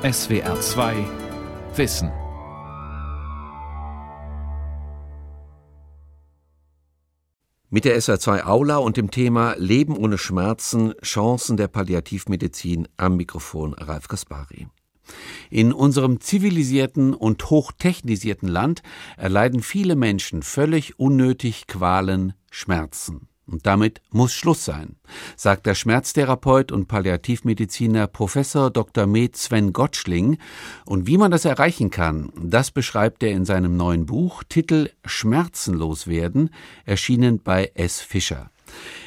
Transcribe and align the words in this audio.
SWR 0.00 0.60
2 0.60 0.94
Wissen. 1.74 2.12
Mit 7.68 7.84
der 7.84 7.98
SWR2 7.98 8.44
Aula 8.44 8.76
und 8.76 8.96
dem 8.96 9.10
Thema 9.10 9.56
Leben 9.58 9.96
ohne 9.96 10.16
Schmerzen, 10.16 10.94
Chancen 11.02 11.56
der 11.56 11.66
Palliativmedizin 11.66 12.86
am 12.96 13.16
Mikrofon 13.16 13.74
Ralf 13.74 14.06
Kaspari. 14.06 14.68
In 15.50 15.72
unserem 15.72 16.20
zivilisierten 16.20 17.12
und 17.12 17.50
hochtechnisierten 17.50 18.48
Land 18.48 18.82
erleiden 19.16 19.62
viele 19.62 19.96
Menschen 19.96 20.44
völlig 20.44 21.00
unnötig 21.00 21.66
Qualen, 21.66 22.34
Schmerzen. 22.52 23.27
Und 23.50 23.66
damit 23.66 24.02
muss 24.10 24.32
Schluss 24.32 24.64
sein, 24.64 24.96
sagt 25.36 25.64
der 25.66 25.74
Schmerztherapeut 25.74 26.70
und 26.70 26.86
Palliativmediziner 26.86 28.06
Professor 28.06 28.70
Dr. 28.70 29.06
Med 29.06 29.36
Sven 29.36 29.72
Gottschling. 29.72 30.38
Und 30.84 31.06
wie 31.06 31.16
man 31.16 31.30
das 31.30 31.46
erreichen 31.46 31.90
kann, 31.90 32.30
das 32.36 32.70
beschreibt 32.70 33.22
er 33.22 33.30
in 33.30 33.46
seinem 33.46 33.76
neuen 33.76 34.04
Buch, 34.04 34.44
Titel 34.48 34.90
Schmerzenlos 35.04 36.06
werden, 36.06 36.50
erschienen 36.84 37.40
bei 37.42 37.72
S. 37.74 38.00
Fischer. 38.00 38.50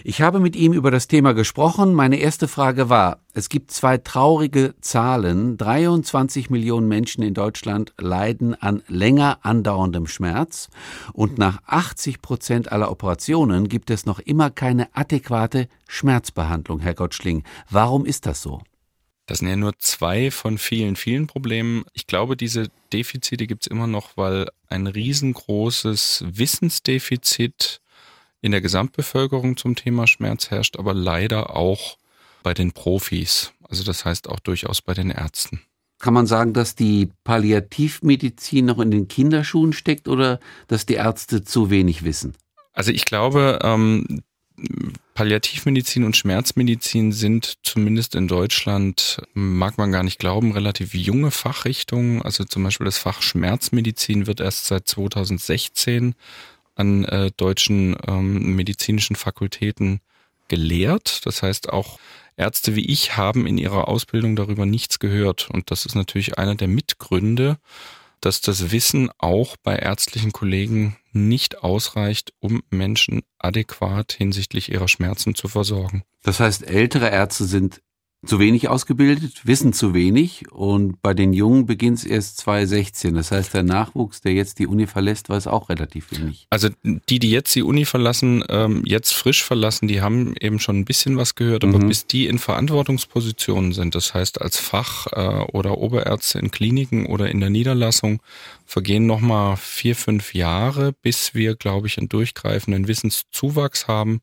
Ich 0.04 0.22
habe 0.22 0.40
mit 0.40 0.56
ihm 0.56 0.74
über 0.74 0.92
das 0.92 1.08
Thema 1.08 1.34
gesprochen. 1.34 1.94
Meine 1.94 2.18
erste 2.18 2.48
Frage 2.48 2.90
war, 2.90 3.20
es 3.34 3.50
gibt 3.50 3.72
zwei 3.72 3.98
traurige 3.98 4.74
Zahlen. 4.82 5.58
23 5.58 6.50
Millionen 6.50 6.88
Menschen 6.88 7.24
in 7.24 7.34
Deutschland 7.34 7.94
leiden 8.00 8.56
an 8.62 8.84
länger 8.88 9.40
andauerndem 9.44 10.08
Schmerz 10.08 10.70
und 11.14 11.38
nach 11.38 11.62
80 11.66 12.22
Prozent 12.22 12.72
aller 12.72 12.92
Operationen 12.92 13.70
gibt 13.70 13.90
es 13.90 14.06
noch 14.06 14.20
immer 14.20 14.50
keine 14.50 14.88
adäquate 14.96 15.68
Schmerzbehandlung, 15.88 16.80
Herr 16.80 16.96
Gottschling. 16.96 17.44
Warum 17.70 18.06
ist 18.06 18.26
das 18.26 18.42
so? 18.42 18.62
Das 19.28 19.38
sind 19.38 19.48
ja 19.48 19.56
nur 19.56 19.78
zwei 19.78 20.30
von 20.30 20.58
vielen, 20.58 20.98
vielen 20.98 21.28
Problemen. 21.28 21.86
Ich 21.94 22.06
glaube, 22.06 22.36
diese 22.36 22.68
Defizite 22.92 23.48
gibt 23.48 23.64
es 23.64 23.68
immer 23.68 23.88
noch, 23.88 24.18
weil 24.18 24.50
ein 24.68 24.88
riesengroßes 24.88 26.26
Wissensdefizit 26.28 27.80
in 28.42 28.52
der 28.52 28.62
Gesamtbevölkerung 28.62 29.58
zum 29.58 29.76
Thema 29.76 30.08
Schmerz 30.08 30.50
herrscht, 30.50 30.78
aber 30.78 30.94
leider 30.94 31.56
auch 31.56 31.98
bei 32.44 32.54
den 32.54 32.72
Profis. 32.72 33.54
Also 33.70 33.84
das 33.84 34.04
heißt 34.04 34.28
auch 34.30 34.40
durchaus 34.40 34.82
bei 34.82 34.94
den 34.94 35.12
Ärzten. 35.12 35.62
Kann 36.00 36.16
man 36.16 36.26
sagen, 36.26 36.54
dass 36.54 36.76
die 36.76 37.10
Palliativmedizin 37.24 38.66
noch 38.66 38.80
in 38.80 38.90
den 38.90 39.08
Kinderschuhen 39.08 39.72
steckt 39.72 40.08
oder 40.08 40.40
dass 40.68 40.88
die 40.88 40.96
Ärzte 40.96 41.44
zu 41.44 41.70
wenig 41.70 42.04
wissen? 42.04 42.34
Also 42.74 42.92
ich 42.92 43.06
glaube, 43.06 43.60
ähm, 43.62 44.24
Palliativmedizin 45.14 46.04
und 46.04 46.18
Schmerzmedizin 46.18 47.12
sind 47.12 47.58
zumindest 47.64 48.16
in 48.16 48.28
Deutschland, 48.28 49.22
mag 49.34 49.78
man 49.78 49.92
gar 49.92 50.04
nicht 50.04 50.20
glauben, 50.20 50.52
relativ 50.52 50.94
junge 50.94 51.32
Fachrichtungen. 51.32 52.22
Also 52.22 52.44
zum 52.46 52.64
Beispiel 52.64 52.86
das 52.86 52.98
Fach 52.98 53.22
Schmerzmedizin 53.22 54.26
wird 54.26 54.40
erst 54.40 54.66
seit 54.66 54.88
2016 54.88 56.16
an 56.82 57.06
äh, 57.06 57.32
deutschen 57.38 57.96
ähm, 58.08 58.56
medizinischen 58.56 59.16
Fakultäten 59.16 60.02
gelehrt. 60.50 61.26
Das 61.26 61.44
heißt, 61.44 61.70
auch 61.70 62.00
Ärzte 62.36 62.76
wie 62.76 62.86
ich 62.86 63.16
haben 63.16 63.48
in 63.48 63.58
ihrer 63.58 63.88
Ausbildung 63.88 64.36
darüber 64.36 64.66
nichts 64.66 65.00
gehört. 65.00 65.50
Und 65.50 65.72
das 65.72 65.86
ist 65.86 65.96
natürlich 65.96 66.38
einer 66.38 66.56
der 66.56 66.68
Mitgründe, 66.68 67.58
dass 68.20 68.42
das 68.42 68.72
Wissen 68.72 69.10
auch 69.18 69.56
bei 69.64 69.76
ärztlichen 69.76 70.32
Kollegen 70.32 70.98
nicht 71.12 71.64
ausreicht, 71.64 72.34
um 72.40 72.62
Menschen 72.70 73.22
adäquat 73.40 74.12
hinsichtlich 74.12 74.72
ihrer 74.72 74.88
Schmerzen 74.88 75.36
zu 75.36 75.48
versorgen. 75.48 76.04
Das 76.24 76.40
heißt, 76.40 76.68
ältere 76.68 77.10
Ärzte 77.10 77.46
sind 77.46 77.82
zu 78.24 78.40
wenig 78.40 78.70
ausgebildet, 78.70 79.42
wissen 79.46 79.74
zu 79.74 79.96
wenig 79.96 80.52
und 80.52 81.02
bei 81.02 81.16
den 81.16 81.34
Jungen 81.34 81.66
beginnt 81.66 81.98
es 81.98 82.06
erst 82.06 82.38
2016. 82.38 83.16
Das 83.16 83.32
heißt, 83.32 83.52
der 83.56 83.64
Nachwuchs, 83.64 84.22
der 84.22 84.34
jetzt 84.34 84.60
die 84.60 84.68
Uni 84.68 84.86
verlässt, 84.86 85.30
weiß 85.30 85.48
auch 85.48 85.70
relativ 85.70 86.12
wenig. 86.12 86.46
Also 86.52 86.70
die, 86.84 87.18
die 87.18 87.32
jetzt 87.32 87.56
die 87.56 87.64
Uni 87.64 87.84
verlassen, 87.84 88.44
ähm, 88.50 88.84
jetzt 88.86 89.14
frisch 89.14 89.44
verlassen, 89.44 89.88
die 89.88 90.02
haben 90.02 90.36
eben 90.40 90.60
schon 90.60 90.78
ein 90.78 90.86
bisschen 90.86 91.18
was 91.18 91.34
gehört, 91.34 91.64
aber 91.64 91.80
mhm. 91.80 91.88
bis 91.88 92.06
die 92.06 92.28
in 92.28 92.38
Verantwortungspositionen 92.38 93.72
sind, 93.72 93.96
das 93.96 94.14
heißt 94.14 94.40
als 94.40 94.60
Fach- 94.60 95.08
äh, 95.14 95.44
oder 95.52 95.80
Oberärzte 95.80 96.38
in 96.38 96.52
Kliniken 96.52 97.08
oder 97.08 97.32
in 97.32 97.40
der 97.40 97.50
Niederlassung, 97.50 98.22
vergehen 98.68 99.08
nochmal 99.08 99.58
vier, 99.58 99.96
fünf 99.96 100.36
Jahre, 100.36 100.94
bis 101.02 101.34
wir, 101.34 101.56
glaube 101.56 101.88
ich, 101.88 101.98
einen 101.98 102.08
durchgreifenden 102.08 102.88
Wissenszuwachs 102.88 103.88
haben 103.88 104.22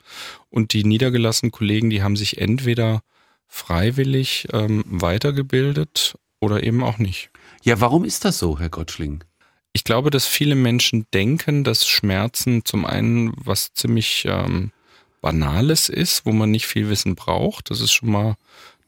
und 0.50 0.72
die 0.72 0.84
niedergelassenen 0.84 1.50
Kollegen, 1.50 1.91
die 1.91 2.04
haben 2.04 2.15
sich 2.15 2.38
entweder 2.38 3.03
freiwillig 3.48 4.47
ähm, 4.53 4.84
weitergebildet 4.86 6.16
oder 6.41 6.62
eben 6.62 6.84
auch 6.84 6.98
nicht. 6.98 7.31
Ja, 7.64 7.81
warum 7.81 8.04
ist 8.04 8.25
das 8.25 8.38
so, 8.38 8.59
Herr 8.59 8.69
Gottschling? 8.69 9.25
Ich 9.72 9.84
glaube, 9.84 10.10
dass 10.10 10.26
viele 10.26 10.54
Menschen 10.54 11.06
denken, 11.12 11.64
dass 11.64 11.86
Schmerzen 11.86 12.64
zum 12.64 12.84
einen 12.84 13.32
was 13.36 13.72
ziemlich 13.75 14.25
ähm, 14.28 14.72
Banales 15.20 15.88
ist, 15.88 16.26
wo 16.26 16.32
man 16.32 16.50
nicht 16.50 16.66
viel 16.66 16.88
Wissen 16.88 17.16
braucht. 17.16 17.70
Das 17.70 17.81
ist 17.81 17.92
schon 17.92 18.10
mal 18.10 18.36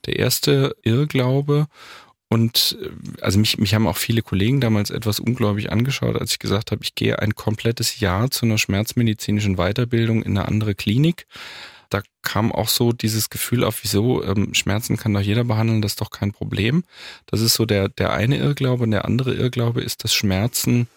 der 0.05 0.17
erste 0.17 0.75
Irrglaube. 0.83 1.67
Und 2.29 2.77
äh, 2.81 3.21
also 3.21 3.39
mich, 3.39 3.57
mich 3.57 3.73
haben 3.73 3.87
auch 3.87 3.97
viele 3.97 4.21
Kollegen 4.21 4.61
damals 4.61 4.89
etwas 4.89 5.19
ungläubig 5.19 5.71
angeschaut, 5.71 6.15
als 6.15 6.31
ich 6.33 6.39
gesagt 6.39 6.71
habe, 6.71 6.83
ich 6.83 6.95
gehe 6.95 7.19
ein 7.19 7.35
komplettes 7.35 7.99
Jahr 7.99 8.31
zu 8.31 8.45
einer 8.45 8.57
schmerzmedizinischen 8.57 9.57
Weiterbildung 9.57 10.23
in 10.23 10.37
eine 10.37 10.47
andere 10.47 10.75
Klinik 10.75 11.27
da 11.91 12.01
kam 12.21 12.51
auch 12.51 12.69
so 12.69 12.91
dieses 12.91 13.29
Gefühl 13.29 13.63
auf, 13.63 13.83
wieso, 13.83 14.23
ähm, 14.23 14.53
Schmerzen 14.53 14.97
kann 14.97 15.13
doch 15.13 15.21
jeder 15.21 15.43
behandeln, 15.43 15.81
das 15.81 15.93
ist 15.93 16.01
doch 16.01 16.09
kein 16.09 16.31
Problem. 16.31 16.83
Das 17.25 17.41
ist 17.41 17.53
so 17.53 17.65
der, 17.65 17.89
der 17.89 18.13
eine 18.13 18.37
Irrglaube. 18.37 18.83
Und 18.83 18.91
der 18.91 19.05
andere 19.05 19.33
Irrglaube 19.33 19.81
ist, 19.81 20.03
dass 20.03 20.13
Schmerzen 20.13 20.87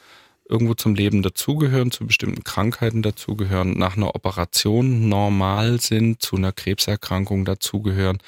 irgendwo 0.48 0.74
zum 0.74 0.94
Leben 0.94 1.22
dazugehören, 1.22 1.90
zu 1.90 2.06
bestimmten 2.06 2.44
Krankheiten 2.44 3.02
dazugehören, 3.02 3.78
nach 3.78 3.96
einer 3.96 4.14
Operation 4.14 5.08
normal 5.08 5.80
sind, 5.80 6.20
zu 6.20 6.36
einer 6.36 6.52
Krebserkrankung 6.52 7.44
dazugehören 7.44 8.18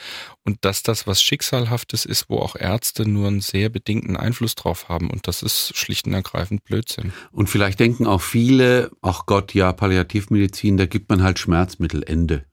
und 0.45 0.65
dass 0.65 0.83
das 0.83 1.07
was 1.07 1.23
Schicksalhaftes 1.23 2.07
ist, 2.07 2.31
wo 2.31 2.39
auch 2.39 2.57
Ärzte 2.57 3.07
nur 3.07 3.29
einen 3.29 3.43
sehr 3.43 3.69
bedingten 3.69 4.17
Einfluss 4.17 4.55
drauf 4.55 4.89
haben 4.89 5.11
und 5.11 5.29
das 5.29 5.43
ist 5.43 5.77
schlicht 5.77 6.07
und 6.07 6.15
ergreifend 6.15 6.65
Blödsinn. 6.65 7.13
Und 7.33 7.51
vielleicht 7.51 7.81
denken 7.81 8.07
auch 8.07 8.23
viele, 8.23 8.91
ach 9.03 9.27
Gott, 9.27 9.53
ja, 9.53 9.73
Palliativmedizin, 9.73 10.79
da 10.79 10.87
gibt 10.87 11.11
man 11.11 11.23
halt 11.23 11.39
Schmerzmittel, 11.39 12.03
Ende. 12.03 12.47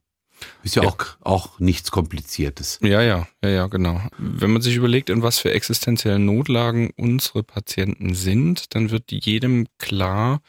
Ist 0.64 0.76
ja, 0.76 0.84
ja, 0.84 0.90
Auch, 0.90 1.06
auch 1.22 1.60
nichts 1.60 1.92
Kompliziertes. 1.92 2.80
Ja, 2.82 3.02
ja, 3.02 3.28
ja, 3.44 3.50
ja, 3.50 3.68
genau. 3.68 4.02
Wenn 4.18 4.52
man 4.52 4.62
sich 4.62 4.76
überlegt, 4.76 5.10
in 5.10 5.22
was 5.22 5.40
für 5.40 5.52
existenziellen 5.52 6.26
Notlagen 6.26 6.92
unsere 6.96 7.44
Patienten 7.44 8.14
sind, 8.16 8.76
dann 8.76 8.92
wird 8.92 9.12
jedem 9.12 9.68
klar, 9.78 10.42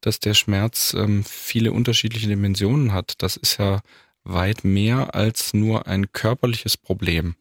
dass 0.00 0.20
der 0.20 0.34
Schmerz 0.34 0.94
ähm, 0.96 1.24
viele 1.24 1.72
unterschiedliche 1.72 2.28
Dimensionen 2.28 2.92
hat. 2.92 3.14
Das 3.18 3.36
ist 3.36 3.58
ja 3.58 3.80
weit 4.24 4.64
mehr 4.64 5.14
als 5.14 5.54
nur 5.54 5.86
ein 5.86 6.12
körperliches 6.12 6.76
Problem. 6.76 7.34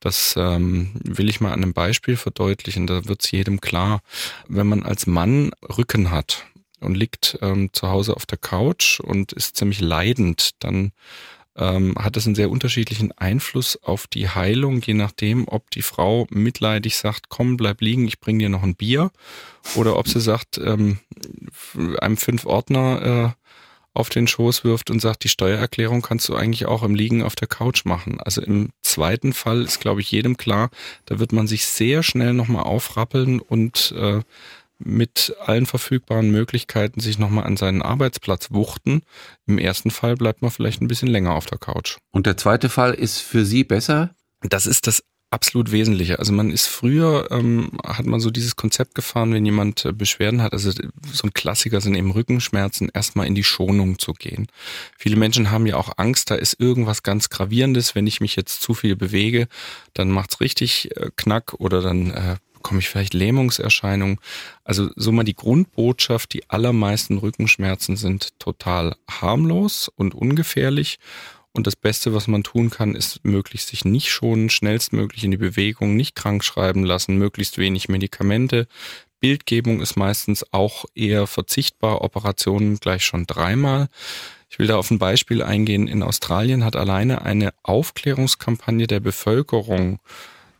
Das 0.00 0.34
ähm, 0.36 0.92
will 1.02 1.28
ich 1.28 1.40
mal 1.40 1.52
an 1.52 1.62
einem 1.62 1.72
Beispiel 1.72 2.16
verdeutlichen, 2.16 2.86
da 2.86 3.06
wird 3.06 3.24
es 3.24 3.30
jedem 3.30 3.60
klar. 3.60 4.00
Wenn 4.46 4.66
man 4.66 4.82
als 4.82 5.06
Mann 5.06 5.50
Rücken 5.76 6.10
hat, 6.10 6.44
und 6.80 6.96
liegt 6.96 7.38
ähm, 7.42 7.70
zu 7.72 7.88
Hause 7.88 8.16
auf 8.16 8.26
der 8.26 8.38
Couch 8.38 9.00
und 9.00 9.32
ist 9.32 9.56
ziemlich 9.56 9.80
leidend, 9.80 10.50
dann 10.60 10.92
ähm, 11.56 11.94
hat 11.98 12.16
das 12.16 12.26
einen 12.26 12.34
sehr 12.34 12.50
unterschiedlichen 12.50 13.12
Einfluss 13.12 13.82
auf 13.82 14.06
die 14.06 14.28
Heilung, 14.28 14.82
je 14.82 14.94
nachdem, 14.94 15.48
ob 15.48 15.70
die 15.70 15.82
Frau 15.82 16.26
mitleidig 16.30 16.96
sagt, 16.96 17.28
komm, 17.28 17.56
bleib 17.56 17.80
liegen, 17.80 18.06
ich 18.06 18.20
bring 18.20 18.38
dir 18.38 18.48
noch 18.48 18.62
ein 18.62 18.76
Bier, 18.76 19.10
oder 19.74 19.96
ob 19.96 20.08
sie 20.08 20.20
sagt, 20.20 20.58
ähm, 20.58 20.98
einem 22.00 22.16
fünf 22.16 22.44
Ordner 22.44 23.34
äh, 23.34 23.46
auf 23.94 24.10
den 24.10 24.26
Schoß 24.26 24.62
wirft 24.64 24.90
und 24.90 25.00
sagt, 25.00 25.24
die 25.24 25.30
Steuererklärung 25.30 26.02
kannst 26.02 26.28
du 26.28 26.34
eigentlich 26.34 26.66
auch 26.66 26.82
im 26.82 26.94
Liegen 26.94 27.22
auf 27.22 27.34
der 27.34 27.48
Couch 27.48 27.86
machen. 27.86 28.20
Also 28.20 28.42
im 28.42 28.68
zweiten 28.82 29.32
Fall 29.32 29.62
ist, 29.62 29.80
glaube 29.80 30.02
ich, 30.02 30.10
jedem 30.10 30.36
klar, 30.36 30.68
da 31.06 31.18
wird 31.18 31.32
man 31.32 31.46
sich 31.46 31.64
sehr 31.64 32.02
schnell 32.02 32.34
nochmal 32.34 32.64
aufrappeln 32.64 33.40
und 33.40 33.94
äh, 33.96 34.20
mit 34.78 35.34
allen 35.40 35.66
verfügbaren 35.66 36.30
Möglichkeiten 36.30 37.00
sich 37.00 37.18
nochmal 37.18 37.44
an 37.44 37.56
seinen 37.56 37.82
Arbeitsplatz 37.82 38.50
wuchten. 38.50 39.02
Im 39.46 39.58
ersten 39.58 39.90
Fall 39.90 40.16
bleibt 40.16 40.42
man 40.42 40.50
vielleicht 40.50 40.82
ein 40.82 40.88
bisschen 40.88 41.08
länger 41.08 41.34
auf 41.34 41.46
der 41.46 41.58
Couch. 41.58 41.96
Und 42.12 42.26
der 42.26 42.36
zweite 42.36 42.68
Fall 42.68 42.94
ist 42.94 43.20
für 43.20 43.44
Sie 43.44 43.64
besser? 43.64 44.14
Das 44.42 44.66
ist 44.66 44.86
das 44.86 45.02
absolut 45.30 45.72
Wesentliche. 45.72 46.18
Also 46.18 46.32
man 46.32 46.50
ist 46.50 46.66
früher, 46.66 47.28
ähm, 47.30 47.72
hat 47.84 48.06
man 48.06 48.20
so 48.20 48.30
dieses 48.30 48.56
Konzept 48.56 48.94
gefahren, 48.94 49.32
wenn 49.32 49.44
jemand 49.44 49.84
äh, 49.84 49.92
Beschwerden 49.92 50.40
hat, 50.40 50.52
also 50.52 50.70
so 50.70 51.24
ein 51.24 51.34
Klassiker 51.34 51.80
sind 51.80 51.94
eben 51.94 52.12
Rückenschmerzen, 52.12 52.90
erstmal 52.94 53.26
in 53.26 53.34
die 53.34 53.44
Schonung 53.44 53.98
zu 53.98 54.12
gehen. 54.12 54.46
Viele 54.96 55.16
Menschen 55.16 55.50
haben 55.50 55.66
ja 55.66 55.76
auch 55.76 55.92
Angst, 55.96 56.30
da 56.30 56.36
ist 56.36 56.60
irgendwas 56.60 57.02
ganz 57.02 57.28
Gravierendes, 57.28 57.94
wenn 57.94 58.06
ich 58.06 58.20
mich 58.20 58.36
jetzt 58.36 58.62
zu 58.62 58.74
viel 58.74 58.94
bewege, 58.94 59.48
dann 59.94 60.10
macht's 60.10 60.40
richtig 60.40 60.96
äh, 60.96 61.10
Knack 61.16 61.54
oder 61.54 61.82
dann 61.82 62.12
äh, 62.12 62.36
bekomme 62.66 62.80
ich 62.80 62.88
vielleicht 62.88 63.14
Lähmungserscheinungen. 63.14 64.18
Also 64.64 64.90
so 64.96 65.12
mal 65.12 65.22
die 65.22 65.36
Grundbotschaft, 65.36 66.32
die 66.32 66.50
allermeisten 66.50 67.18
Rückenschmerzen 67.18 67.96
sind 67.96 68.36
total 68.40 68.96
harmlos 69.08 69.88
und 69.94 70.16
ungefährlich. 70.16 70.98
Und 71.52 71.68
das 71.68 71.76
Beste, 71.76 72.12
was 72.12 72.26
man 72.26 72.42
tun 72.42 72.70
kann, 72.70 72.96
ist 72.96 73.24
möglichst 73.24 73.68
sich 73.68 73.84
nicht 73.84 74.10
schonen, 74.10 74.50
schnellstmöglich 74.50 75.22
in 75.22 75.30
die 75.30 75.36
Bewegung, 75.36 75.94
nicht 75.94 76.16
krank 76.16 76.42
schreiben 76.42 76.82
lassen, 76.82 77.18
möglichst 77.18 77.56
wenig 77.56 77.88
Medikamente. 77.88 78.66
Bildgebung 79.20 79.80
ist 79.80 79.96
meistens 79.96 80.44
auch 80.52 80.86
eher 80.96 81.28
verzichtbar, 81.28 82.02
Operationen 82.02 82.80
gleich 82.80 83.04
schon 83.04 83.28
dreimal. 83.28 83.86
Ich 84.50 84.58
will 84.58 84.66
da 84.66 84.76
auf 84.76 84.90
ein 84.90 84.98
Beispiel 84.98 85.40
eingehen. 85.40 85.86
In 85.86 86.02
Australien 86.02 86.64
hat 86.64 86.74
alleine 86.74 87.22
eine 87.22 87.54
Aufklärungskampagne 87.62 88.88
der 88.88 88.98
Bevölkerung, 88.98 90.00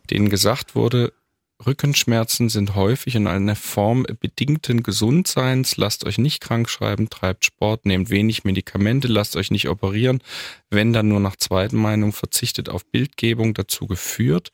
denen 0.08 0.30
gesagt 0.30 0.76
wurde, 0.76 1.12
Rückenschmerzen 1.64 2.48
sind 2.50 2.74
häufig 2.74 3.14
in 3.14 3.26
einer 3.26 3.56
Form 3.56 4.04
bedingten 4.20 4.82
Gesundseins. 4.82 5.76
Lasst 5.78 6.04
euch 6.04 6.18
nicht 6.18 6.42
krank 6.42 6.68
schreiben, 6.68 7.08
treibt 7.08 7.44
Sport, 7.44 7.86
nehmt 7.86 8.10
wenig 8.10 8.44
Medikamente, 8.44 9.08
lasst 9.08 9.36
euch 9.36 9.50
nicht 9.50 9.68
operieren. 9.68 10.22
Wenn 10.68 10.92
dann 10.92 11.08
nur 11.08 11.20
nach 11.20 11.36
zweiten 11.36 11.76
Meinung 11.76 12.12
verzichtet 12.12 12.68
auf 12.68 12.84
Bildgebung 12.84 13.54
dazu 13.54 13.86
geführt, 13.86 14.52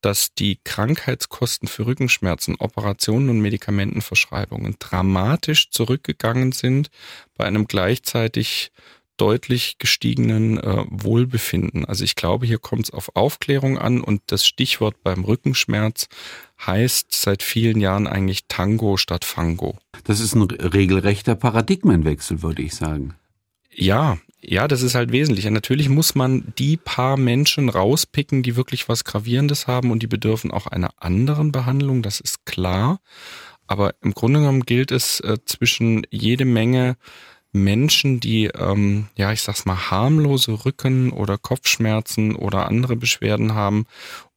dass 0.00 0.32
die 0.34 0.58
Krankheitskosten 0.62 1.68
für 1.68 1.86
Rückenschmerzen, 1.86 2.56
Operationen 2.58 3.28
und 3.30 3.40
Medikamentenverschreibungen 3.40 4.76
dramatisch 4.78 5.70
zurückgegangen 5.70 6.52
sind 6.52 6.88
bei 7.36 7.44
einem 7.44 7.66
gleichzeitig 7.66 8.70
deutlich 9.18 9.76
gestiegenen 9.78 10.58
äh, 10.58 10.84
Wohlbefinden. 10.88 11.84
Also 11.84 12.04
ich 12.04 12.14
glaube, 12.14 12.46
hier 12.46 12.58
kommt 12.58 12.84
es 12.84 12.90
auf 12.90 13.14
Aufklärung 13.14 13.78
an 13.78 14.00
und 14.00 14.22
das 14.26 14.46
Stichwort 14.46 14.96
beim 15.02 15.24
Rückenschmerz 15.24 16.08
heißt 16.64 17.12
seit 17.12 17.42
vielen 17.42 17.80
Jahren 17.80 18.06
eigentlich 18.06 18.46
Tango 18.48 18.96
statt 18.96 19.24
Fango. 19.24 19.76
Das 20.04 20.20
ist 20.20 20.34
ein 20.34 20.42
regelrechter 20.42 21.34
Paradigmenwechsel, 21.34 22.42
würde 22.42 22.62
ich 22.62 22.74
sagen. 22.74 23.14
Ja, 23.74 24.18
ja, 24.40 24.68
das 24.68 24.82
ist 24.82 24.94
halt 24.94 25.12
wesentlich. 25.12 25.48
natürlich 25.50 25.88
muss 25.88 26.14
man 26.14 26.52
die 26.58 26.76
paar 26.76 27.16
Menschen 27.16 27.68
rauspicken, 27.68 28.42
die 28.42 28.56
wirklich 28.56 28.88
was 28.88 29.04
Gravierendes 29.04 29.66
haben 29.66 29.90
und 29.90 30.02
die 30.02 30.06
bedürfen 30.06 30.50
auch 30.50 30.66
einer 30.66 30.90
anderen 30.98 31.52
Behandlung, 31.52 32.02
das 32.02 32.20
ist 32.20 32.46
klar. 32.46 33.00
Aber 33.66 33.94
im 34.00 34.14
Grunde 34.14 34.40
genommen 34.40 34.62
gilt 34.62 34.90
es 34.92 35.20
äh, 35.20 35.38
zwischen 35.44 36.06
jede 36.10 36.44
Menge 36.44 36.96
Menschen, 37.58 38.20
die, 38.20 38.46
ähm, 38.46 39.08
ja, 39.16 39.32
ich 39.32 39.42
sag's 39.42 39.66
mal, 39.66 39.90
harmlose 39.90 40.64
Rücken- 40.64 41.10
oder 41.10 41.38
Kopfschmerzen 41.38 42.34
oder 42.34 42.66
andere 42.66 42.96
Beschwerden 42.96 43.54
haben 43.54 43.86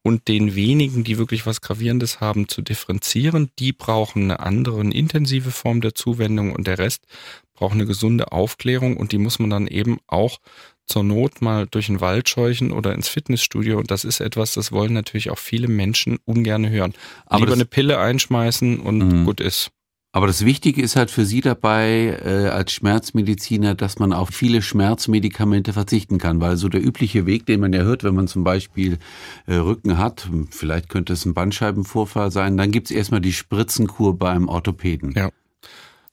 und 0.04 0.28
den 0.28 0.56
wenigen, 0.56 1.04
die 1.04 1.18
wirklich 1.18 1.46
was 1.46 1.62
Gravierendes 1.62 2.20
haben, 2.20 2.48
zu 2.48 2.62
differenzieren. 2.62 3.50
Die 3.60 3.72
brauchen 3.72 4.24
eine 4.24 4.40
andere, 4.40 4.80
eine 4.82 4.94
intensive 4.94 5.52
Form 5.52 5.82
der 5.82 5.96
Zuwendung 5.96 6.54
und 6.54 6.68
der 6.68 6.80
Rest 6.80 7.06
braucht 7.54 7.74
eine 7.74 7.86
gesunde 7.86 8.32
Aufklärung 8.32 8.98
und 8.98 9.12
die 9.12 9.20
muss 9.20 9.38
man 9.38 9.52
dann 9.52 9.68
eben 9.68 10.00
auch 10.08 10.40
zur 10.88 11.04
Not 11.04 11.42
mal 11.42 11.68
durch 11.68 11.88
den 11.88 12.02
Wald 12.02 12.28
scheuchen 12.28 12.72
oder 12.72 12.94
ins 12.94 13.08
Fitnessstudio. 13.08 13.78
Und 13.78 13.92
das 13.92 14.04
ist 14.04 14.20
etwas, 14.20 14.54
das 14.54 14.72
wollen 14.72 14.94
natürlich 14.94 15.30
auch 15.30 15.38
viele 15.38 15.68
Menschen 15.68 16.20
ungern 16.26 16.68
hören. 16.70 16.94
Aber 17.26 17.42
Lieber 17.42 17.54
eine 17.54 17.66
Pille 17.66 18.00
einschmeißen 18.00 18.80
und 18.80 18.98
mhm. 18.98 19.26
gut 19.26 19.40
ist. 19.40 19.72
Aber 20.14 20.28
das 20.28 20.44
Wichtige 20.44 20.82
ist 20.82 20.98
halt 20.98 21.10
für 21.10 21.26
Sie 21.26 21.40
dabei 21.40 22.20
äh, 22.26 22.50
als 22.50 22.74
Schmerzmediziner, 22.74 23.76
dass 23.76 23.98
man 23.98 24.12
auf 24.12 24.30
viele 24.30 24.62
Schmerzmedikamente 24.62 25.72
verzichten 25.72 26.18
kann, 26.18 26.42
weil 26.42 26.58
so 26.58 26.68
der 26.68 26.84
übliche 26.84 27.26
Weg, 27.26 27.46
den 27.46 27.62
man 27.62 27.72
ja 27.72 27.84
hört, 27.84 28.04
wenn 28.04 28.16
man 28.16 28.28
zum 28.28 28.44
Beispiel 28.44 28.98
äh, 29.48 29.56
Rücken 29.56 29.98
hat, 29.98 30.28
vielleicht 30.50 30.90
könnte 30.90 31.14
es 31.14 31.26
ein 31.26 31.34
Bandscheibenvorfall 31.34 32.30
sein, 32.30 32.58
dann 32.58 32.72
gibt's 32.72 32.92
erstmal 32.92 33.22
die 33.22 33.32
Spritzenkur 33.32 34.18
beim 34.18 34.50
Orthopäden. 34.50 35.14
Ja. 35.16 35.30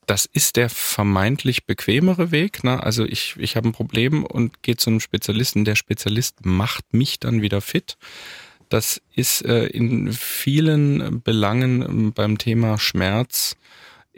Das 0.07 0.27
ist 0.27 0.57
der 0.57 0.71
vermeintlich 0.71 1.67
bequemere 1.67 2.31
Weg. 2.31 2.63
Ne? 2.63 2.83
Also 2.83 3.05
ich, 3.05 3.35
ich 3.37 3.57
habe 3.57 3.69
ein 3.69 3.73
Problem 3.73 4.25
und 4.25 4.63
gehe 4.63 4.77
zu 4.77 4.91
einem 4.91 5.01
Spezialisten. 5.01 5.65
Der 5.65 5.75
Spezialist 5.75 6.47
macht 6.47 6.95
mich 6.95 7.19
dann 7.19 7.43
wieder 7.43 7.61
fit. 7.61 7.99
Das 8.69 9.03
ist 9.15 9.45
äh, 9.45 9.67
in 9.67 10.13
vielen 10.13 11.21
Belangen 11.23 12.13
beim 12.13 12.39
Thema 12.39 12.79
Schmerz 12.79 13.57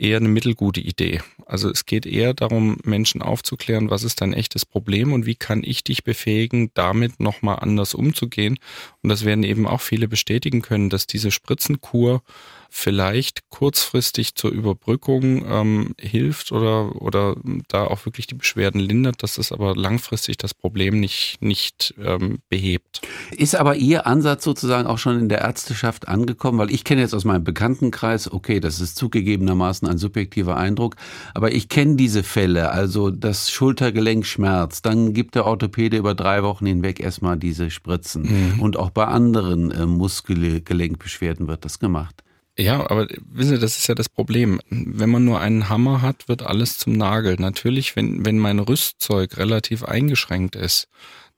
eher 0.01 0.17
eine 0.17 0.29
mittelgute 0.29 0.81
Idee. 0.81 1.21
Also 1.47 1.69
es 1.71 1.87
geht 1.87 2.07
eher 2.07 2.35
darum, 2.35 2.79
Menschen 2.85 3.23
aufzuklären, 3.23 3.91
was 3.91 4.05
ist 4.05 4.21
dein 4.21 4.33
echtes 4.33 4.65
Problem 4.65 5.13
und 5.13 5.27
wie 5.27 5.35
kann 5.35 5.63
ich 5.65 5.85
dich 5.85 6.05
befähigen, 6.05 6.71
damit 6.75 7.21
nochmal 7.21 7.59
anders 7.61 7.95
umzugehen. 7.95 8.59
Und 9.03 9.11
das 9.11 9.25
werden 9.25 9.45
eben 9.45 9.67
auch 9.67 9.81
viele 9.81 10.09
bestätigen 10.09 10.63
können, 10.63 10.91
dass 10.91 11.07
diese 11.07 11.31
Spritzenkur 11.31 12.23
vielleicht 12.71 13.51
kurzfristig 13.51 14.37
zur 14.37 14.53
Überbrückung 14.53 15.45
ähm, 15.47 15.95
hilft 15.99 16.53
oder, 16.53 17.03
oder 17.03 17.37
da 17.69 17.85
auch 17.85 18.07
wirklich 18.07 18.29
die 18.29 18.37
Beschwerden 18.37 18.81
lindert, 18.81 19.23
dass 19.25 19.35
das 19.35 19.51
aber 19.51 19.75
langfristig 19.75 20.39
das 20.39 20.55
Problem 20.55 21.01
nicht, 21.01 21.39
nicht 21.41 21.95
ähm, 22.03 22.39
behebt. 22.49 23.03
Ist 23.33 23.57
aber 23.57 23.75
Ihr 23.75 24.07
Ansatz 24.07 24.45
sozusagen 24.45 24.87
auch 24.87 24.99
schon 24.99 25.19
in 25.19 25.29
der 25.29 25.41
Ärzteschaft 25.41 26.07
angekommen? 26.07 26.59
Weil 26.59 26.71
ich 26.71 26.85
kenne 26.85 27.01
jetzt 27.01 27.13
aus 27.13 27.25
meinem 27.25 27.43
Bekanntenkreis, 27.43 28.33
okay, 28.33 28.61
das 28.61 28.81
ist 28.81 28.97
zugegebenermaßen 28.97 29.89
ein 29.89 29.99
subjektiver 29.99 30.57
Eindruck, 30.57 30.95
aber 31.35 31.53
ich 31.53 31.69
kenne 31.69 31.97
diese 31.97 32.23
Fälle, 32.23 32.71
also 32.71 33.11
das 33.11 33.51
Schultergelenk 33.51 34.25
schmerzt, 34.25 34.87
dann 34.87 35.13
gibt 35.13 35.35
der 35.35 35.45
Orthopäde 35.45 35.97
über 35.97 36.15
drei 36.15 36.45
Wochen 36.45 36.67
hinweg 36.67 37.01
erstmal 37.01 37.37
diese 37.37 37.71
Spritzen. 37.71 38.55
Mhm. 38.55 38.61
Und 38.61 38.77
auch 38.77 38.91
bei 38.91 39.07
anderen 39.07 39.73
äh, 39.73 39.87
Muskelgelenkbeschwerden 39.87 41.49
wird 41.49 41.65
das 41.65 41.81
gemacht. 41.81 42.23
Ja, 42.61 42.91
aber 42.91 43.09
wissen 43.25 43.55
Sie, 43.55 43.59
das 43.59 43.79
ist 43.79 43.87
ja 43.87 43.95
das 43.95 44.11
Problem. 44.11 44.61
Wenn 44.69 45.09
man 45.09 45.25
nur 45.25 45.41
einen 45.41 45.71
Hammer 45.71 46.03
hat, 46.03 46.29
wird 46.29 46.43
alles 46.43 46.77
zum 46.77 46.93
Nagel. 46.93 47.37
Natürlich, 47.39 47.97
wenn, 47.97 48.27
wenn 48.27 48.39
mein 48.39 48.59
Rüstzeug 48.59 49.39
relativ 49.39 49.83
eingeschränkt 49.83 50.57
ist, 50.57 50.87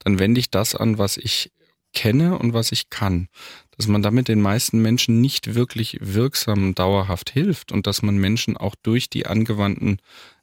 dann 0.00 0.18
wende 0.18 0.40
ich 0.40 0.50
das 0.50 0.74
an, 0.74 0.98
was 0.98 1.16
ich 1.18 1.52
kenne 1.92 2.36
und 2.38 2.54
was 2.54 2.72
ich 2.72 2.90
kann. 2.90 3.28
Dass 3.76 3.86
man 3.86 4.02
damit 4.02 4.26
den 4.26 4.40
meisten 4.40 4.82
Menschen 4.82 5.20
nicht 5.20 5.54
wirklich 5.54 5.96
wirksam 6.00 6.74
dauerhaft 6.74 7.30
hilft 7.30 7.70
und 7.70 7.86
dass 7.86 8.02
man 8.02 8.16
Menschen 8.16 8.56
auch 8.56 8.74
durch 8.82 9.08
die 9.08 9.26
angewandten 9.26 9.98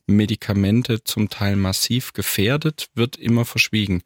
Medikamente 0.08 1.04
zum 1.04 1.28
Teil 1.28 1.58
massiv 1.58 2.14
gefährdet, 2.14 2.88
wird 2.96 3.18
immer 3.18 3.44
verschwiegen 3.44 4.02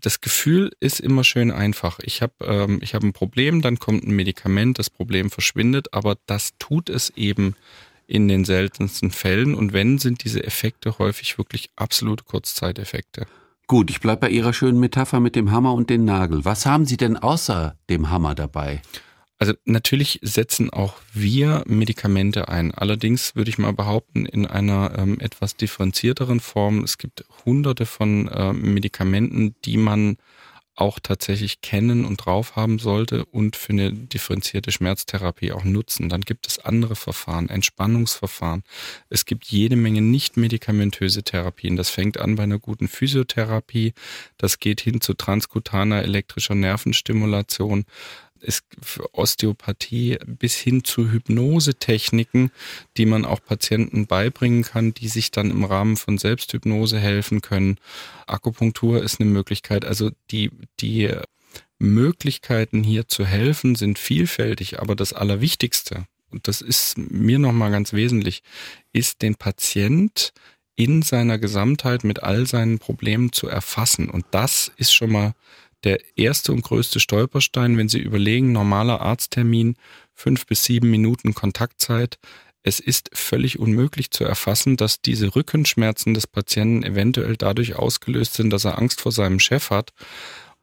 das 0.00 0.20
Gefühl 0.20 0.72
ist 0.80 1.00
immer 1.00 1.24
schön 1.24 1.50
einfach. 1.50 1.98
Ich 2.02 2.22
habe 2.22 2.34
ähm, 2.40 2.80
hab 2.82 3.02
ein 3.02 3.12
Problem, 3.12 3.62
dann 3.62 3.78
kommt 3.78 4.04
ein 4.04 4.14
Medikament, 4.14 4.78
das 4.78 4.90
Problem 4.90 5.30
verschwindet, 5.30 5.92
aber 5.92 6.16
das 6.26 6.52
tut 6.58 6.88
es 6.88 7.10
eben 7.10 7.54
in 8.06 8.28
den 8.28 8.44
seltensten 8.44 9.10
Fällen. 9.10 9.54
Und 9.54 9.72
wenn, 9.72 9.98
sind 9.98 10.24
diese 10.24 10.44
Effekte 10.44 10.98
häufig 10.98 11.38
wirklich 11.38 11.70
absolute 11.76 12.24
Kurzzeiteffekte. 12.24 13.26
Gut, 13.66 13.90
ich 13.90 14.00
bleibe 14.00 14.22
bei 14.22 14.28
Ihrer 14.30 14.52
schönen 14.52 14.78
Metapher 14.78 15.18
mit 15.18 15.34
dem 15.34 15.50
Hammer 15.50 15.74
und 15.74 15.90
dem 15.90 16.04
Nagel. 16.04 16.44
Was 16.44 16.66
haben 16.66 16.86
Sie 16.86 16.96
denn 16.96 17.16
außer 17.16 17.76
dem 17.90 18.10
Hammer 18.10 18.36
dabei? 18.36 18.80
Also 19.38 19.52
natürlich 19.66 20.18
setzen 20.22 20.70
auch 20.70 20.94
wir 21.12 21.62
Medikamente 21.66 22.48
ein. 22.48 22.72
Allerdings 22.72 23.36
würde 23.36 23.50
ich 23.50 23.58
mal 23.58 23.72
behaupten, 23.72 24.24
in 24.24 24.46
einer 24.46 24.94
ähm, 24.96 25.20
etwas 25.20 25.56
differenzierteren 25.56 26.40
Form. 26.40 26.82
Es 26.82 26.96
gibt 26.96 27.24
hunderte 27.44 27.84
von 27.84 28.28
äh, 28.28 28.54
Medikamenten, 28.54 29.54
die 29.64 29.76
man 29.76 30.16
auch 30.76 30.98
tatsächlich 31.02 31.62
kennen 31.62 32.04
und 32.04 32.18
drauf 32.18 32.54
haben 32.54 32.78
sollte 32.78 33.24
und 33.24 33.56
für 33.56 33.72
eine 33.72 33.92
differenzierte 33.92 34.70
Schmerztherapie 34.70 35.52
auch 35.52 35.64
nutzen. 35.64 36.10
Dann 36.10 36.20
gibt 36.20 36.46
es 36.46 36.58
andere 36.58 36.96
Verfahren, 36.96 37.48
Entspannungsverfahren. 37.48 38.62
Es 39.08 39.24
gibt 39.24 39.46
jede 39.46 39.74
Menge 39.74 40.02
nicht 40.02 40.36
medikamentöse 40.36 41.22
Therapien. 41.22 41.76
Das 41.76 41.88
fängt 41.88 42.20
an 42.20 42.36
bei 42.36 42.42
einer 42.42 42.58
guten 42.58 42.88
Physiotherapie. 42.88 43.94
Das 44.36 44.58
geht 44.58 44.82
hin 44.82 45.00
zu 45.00 45.14
transkutaner 45.14 46.02
elektrischer 46.02 46.54
Nervenstimulation 46.54 47.86
ist 48.40 48.64
für 48.80 49.14
Osteopathie 49.14 50.18
bis 50.26 50.56
hin 50.56 50.84
zu 50.84 51.10
Hypnosetechniken, 51.10 52.50
die 52.96 53.06
man 53.06 53.24
auch 53.24 53.40
Patienten 53.44 54.06
beibringen 54.06 54.62
kann, 54.62 54.94
die 54.94 55.08
sich 55.08 55.30
dann 55.30 55.50
im 55.50 55.64
Rahmen 55.64 55.96
von 55.96 56.18
Selbsthypnose 56.18 56.98
helfen 56.98 57.40
können. 57.40 57.78
Akupunktur 58.26 59.02
ist 59.02 59.20
eine 59.20 59.30
Möglichkeit. 59.30 59.84
Also 59.84 60.10
die, 60.30 60.50
die 60.80 61.10
Möglichkeiten 61.78 62.82
hier 62.82 63.08
zu 63.08 63.26
helfen 63.26 63.74
sind 63.74 63.98
vielfältig, 63.98 64.80
aber 64.80 64.96
das 64.96 65.12
Allerwichtigste, 65.12 66.06
und 66.30 66.48
das 66.48 66.60
ist 66.60 66.98
mir 66.98 67.38
nochmal 67.38 67.70
ganz 67.70 67.92
wesentlich, 67.92 68.42
ist 68.92 69.22
den 69.22 69.36
Patient 69.36 70.32
in 70.74 71.02
seiner 71.02 71.38
Gesamtheit 71.38 72.04
mit 72.04 72.22
all 72.22 72.46
seinen 72.46 72.78
Problemen 72.78 73.32
zu 73.32 73.48
erfassen. 73.48 74.10
Und 74.10 74.26
das 74.30 74.70
ist 74.76 74.92
schon 74.92 75.10
mal 75.10 75.34
der 75.84 76.00
erste 76.16 76.52
und 76.52 76.62
größte 76.62 77.00
Stolperstein, 77.00 77.76
wenn 77.78 77.88
Sie 77.88 78.00
überlegen, 78.00 78.52
normaler 78.52 79.00
Arzttermin, 79.00 79.76
fünf 80.14 80.46
bis 80.46 80.64
sieben 80.64 80.90
Minuten 80.90 81.34
Kontaktzeit. 81.34 82.18
Es 82.62 82.80
ist 82.80 83.10
völlig 83.12 83.58
unmöglich 83.58 84.10
zu 84.10 84.24
erfassen, 84.24 84.76
dass 84.76 85.00
diese 85.00 85.36
Rückenschmerzen 85.36 86.14
des 86.14 86.26
Patienten 86.26 86.82
eventuell 86.82 87.36
dadurch 87.36 87.76
ausgelöst 87.76 88.34
sind, 88.34 88.50
dass 88.50 88.64
er 88.64 88.78
Angst 88.78 89.00
vor 89.00 89.12
seinem 89.12 89.38
Chef 89.38 89.70
hat 89.70 89.92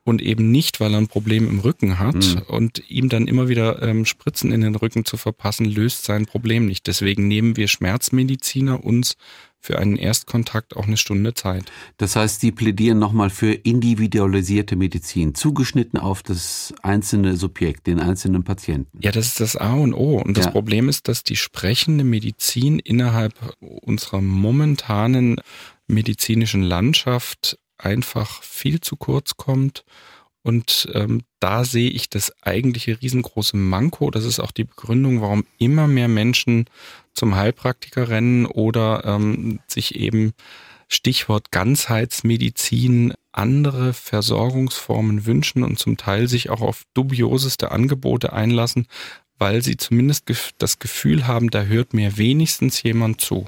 und 0.04 0.22
eben 0.22 0.52
nicht, 0.52 0.80
weil 0.80 0.94
er 0.94 0.98
ein 0.98 1.08
Problem 1.08 1.48
im 1.48 1.60
Rücken 1.60 2.00
hat 2.00 2.16
mhm. 2.16 2.42
und 2.48 2.90
ihm 2.90 3.08
dann 3.08 3.28
immer 3.28 3.48
wieder 3.48 3.82
ähm, 3.82 4.06
Spritzen 4.06 4.52
in 4.52 4.62
den 4.62 4.76
Rücken 4.76 5.06
zu 5.06 5.16
verpassen, 5.18 5.66
löst 5.66 6.04
sein 6.04 6.26
Problem 6.26 6.66
nicht. 6.66 6.88
Deswegen 6.88 7.28
nehmen 7.28 7.56
wir 7.56 7.68
Schmerzmediziner 7.68 8.84
uns 8.84 9.16
für 9.64 9.80
einen 9.80 9.96
Erstkontakt 9.96 10.76
auch 10.76 10.88
eine 10.88 10.98
Stunde 10.98 11.34
Zeit. 11.34 11.72
Das 11.98 12.18
heißt, 12.18 12.42
Sie 12.42 12.52
plädieren 12.52 13.00
nochmal 13.00 13.30
für 13.30 13.54
individualisierte 13.54 14.76
Medizin, 14.76 15.36
zugeschnitten 15.36 15.98
auf 15.98 16.22
das 16.22 16.74
einzelne 16.84 17.38
Subjekt, 17.38 17.88
den 17.88 18.02
einzelnen 18.02 18.44
Patienten. 18.44 19.00
Ja, 19.02 19.14
das 19.14 19.28
ist 19.28 19.40
das 19.40 19.56
A 19.56 19.74
und 19.74 19.94
O. 19.94 20.18
Und 20.18 20.38
das 20.38 20.46
ja. 20.46 20.52
Problem 20.52 20.90
ist, 20.90 21.08
dass 21.08 21.24
die 21.24 21.38
sprechende 21.38 22.04
Medizin 22.04 22.78
innerhalb 22.78 23.34
unserer 23.62 24.22
momentanen 24.22 25.38
medizinischen 25.88 26.62
Landschaft 26.64 27.58
einfach 27.78 28.44
viel 28.44 28.82
zu 28.82 28.98
kurz 28.98 29.38
kommt 29.38 29.86
und 30.44 30.90
ähm, 30.94 31.22
da 31.40 31.64
sehe 31.64 31.90
ich 31.90 32.10
das 32.10 32.34
eigentliche 32.42 33.02
riesengroße 33.02 33.56
Manko. 33.56 34.12
Das 34.12 34.26
ist 34.26 34.40
auch 34.40 34.52
die 34.52 34.66
Begründung, 34.66 35.22
warum 35.22 35.46
immer 35.58 35.88
mehr 35.88 36.10
Menschen 36.10 36.66
zum 37.14 37.36
Heilpraktiker 37.36 38.10
rennen 38.10 38.46
oder 38.46 39.04
ähm, 39.06 39.60
sich 39.68 39.96
eben 39.96 40.34
Stichwort 40.90 41.52
Ganzheitsmedizin 41.52 43.14
andere 43.32 43.94
Versorgungsformen 43.94 45.26
wünschen 45.26 45.64
und 45.64 45.80
zum 45.80 45.98
Teil 45.98 46.28
sich 46.28 46.50
auch 46.50 46.62
auf 46.62 46.84
dubioseste 46.94 47.72
Angebote 47.72 48.34
einlassen, 48.34 48.88
weil 49.40 49.64
sie 49.64 49.78
zumindest 49.78 50.26
das 50.58 50.80
Gefühl 50.80 51.26
haben, 51.26 51.50
da 51.50 51.64
hört 51.64 51.94
mir 51.94 52.18
wenigstens 52.18 52.84
jemand 52.84 53.22
zu. 53.22 53.46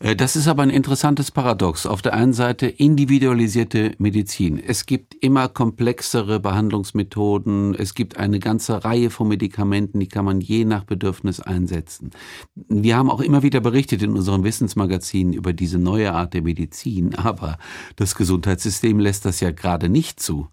Äh, 0.00 0.16
das 0.16 0.36
ist 0.36 0.48
aber 0.48 0.62
ein 0.62 0.70
interessantes 0.70 1.30
Paradox. 1.30 1.86
Auf 1.86 2.02
der 2.02 2.14
einen 2.14 2.32
Seite 2.32 2.66
individualisierte 2.66 3.92
Medizin. 3.98 4.58
Es 4.58 4.86
gibt 4.86 5.14
immer 5.14 5.48
komplexere 5.48 6.40
Behandlungsmethoden. 6.40 7.74
Es 7.74 7.94
gibt 7.94 8.16
eine 8.16 8.38
ganze 8.38 8.84
Reihe 8.84 9.10
von 9.10 9.28
Medikamenten, 9.28 10.00
die 10.00 10.08
kann 10.08 10.24
man 10.24 10.40
je 10.40 10.64
nach 10.64 10.84
Bedürfnis 10.84 11.40
einsetzen. 11.40 12.10
Wir 12.54 12.96
haben 12.96 13.10
auch 13.10 13.20
immer 13.20 13.42
wieder 13.42 13.60
berichtet 13.60 14.02
in 14.02 14.16
unseren 14.16 14.44
Wissensmagazinen 14.44 15.32
über 15.32 15.52
diese 15.52 15.78
neue 15.78 16.12
Art 16.12 16.34
der 16.34 16.42
Medizin, 16.42 17.14
aber 17.14 17.58
das 17.96 18.14
Gesundheitssystem 18.14 18.98
lässt 18.98 19.24
das 19.24 19.40
ja 19.40 19.50
gerade 19.50 19.88
nicht 19.88 20.20
zu. 20.20 20.48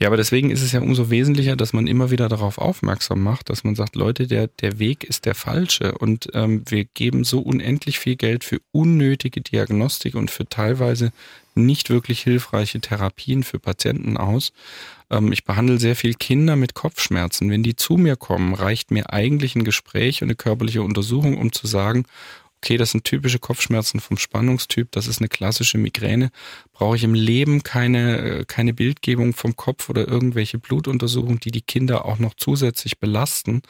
Ja, 0.00 0.08
aber 0.08 0.16
deswegen 0.16 0.50
ist 0.50 0.62
es 0.62 0.72
ja 0.72 0.80
umso 0.80 1.10
wesentlicher, 1.10 1.56
dass 1.56 1.74
man 1.74 1.86
immer 1.86 2.10
wieder 2.10 2.30
darauf 2.30 2.56
aufmerksam 2.56 3.22
macht, 3.22 3.50
dass 3.50 3.64
man 3.64 3.74
sagt, 3.74 3.96
Leute, 3.96 4.26
der, 4.26 4.46
der 4.46 4.78
Weg 4.78 5.04
ist 5.04 5.26
der 5.26 5.34
falsche 5.34 5.92
und 5.98 6.28
ähm, 6.32 6.62
wir 6.66 6.86
geben 6.86 7.22
so 7.22 7.40
unendlich 7.40 7.98
viel 7.98 8.16
Geld 8.16 8.42
für 8.42 8.62
unnötige 8.72 9.42
Diagnostik 9.42 10.14
und 10.14 10.30
für 10.30 10.48
teilweise 10.48 11.12
nicht 11.54 11.90
wirklich 11.90 12.22
hilfreiche 12.22 12.80
Therapien 12.80 13.42
für 13.42 13.58
Patienten 13.58 14.16
aus. 14.16 14.54
Ähm, 15.10 15.32
ich 15.32 15.44
behandle 15.44 15.78
sehr 15.78 15.96
viel 15.96 16.14
Kinder 16.14 16.56
mit 16.56 16.72
Kopfschmerzen. 16.72 17.50
Wenn 17.50 17.62
die 17.62 17.76
zu 17.76 17.98
mir 17.98 18.16
kommen, 18.16 18.54
reicht 18.54 18.90
mir 18.90 19.12
eigentlich 19.12 19.54
ein 19.54 19.64
Gespräch 19.64 20.22
und 20.22 20.28
eine 20.28 20.36
körperliche 20.36 20.82
Untersuchung, 20.82 21.36
um 21.36 21.52
zu 21.52 21.66
sagen, 21.66 22.06
okay, 22.62 22.76
das 22.76 22.90
sind 22.90 23.04
typische 23.04 23.38
Kopfschmerzen 23.38 24.00
vom 24.00 24.18
Spannungstyp, 24.18 24.92
das 24.92 25.06
ist 25.06 25.20
eine 25.20 25.28
klassische 25.28 25.78
Migräne, 25.78 26.30
brauche 26.72 26.96
ich 26.96 27.04
im 27.04 27.14
Leben 27.14 27.62
keine, 27.62 28.18
äh, 28.18 28.44
keine 28.44 28.74
Bildgebung 28.74 29.32
vom 29.32 29.56
Kopf 29.56 29.88
oder 29.88 30.06
irgendwelche 30.06 30.58
Blutuntersuchungen, 30.58 31.40
die 31.40 31.50
die 31.50 31.62
Kinder 31.62 32.04
auch 32.04 32.18
noch 32.18 32.34
zusätzlich 32.34 32.98
belasten. 32.98 33.62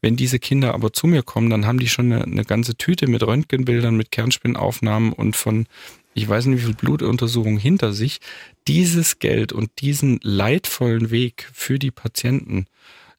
Wenn 0.00 0.16
diese 0.16 0.38
Kinder 0.38 0.74
aber 0.74 0.92
zu 0.92 1.06
mir 1.06 1.22
kommen, 1.22 1.50
dann 1.50 1.66
haben 1.66 1.78
die 1.78 1.88
schon 1.88 2.10
eine, 2.10 2.24
eine 2.24 2.44
ganze 2.44 2.74
Tüte 2.76 3.06
mit 3.06 3.22
Röntgenbildern, 3.22 3.96
mit 3.96 4.10
Kernspinnaufnahmen 4.10 5.12
und 5.12 5.36
von 5.36 5.66
ich 6.14 6.28
weiß 6.28 6.46
nicht, 6.46 6.60
wie 6.60 6.66
viel 6.66 6.74
Blutuntersuchungen 6.74 7.58
hinter 7.58 7.94
sich. 7.94 8.20
Dieses 8.68 9.18
Geld 9.18 9.52
und 9.52 9.70
diesen 9.80 10.20
leidvollen 10.22 11.10
Weg 11.10 11.48
für 11.54 11.78
die 11.78 11.90
Patienten 11.90 12.66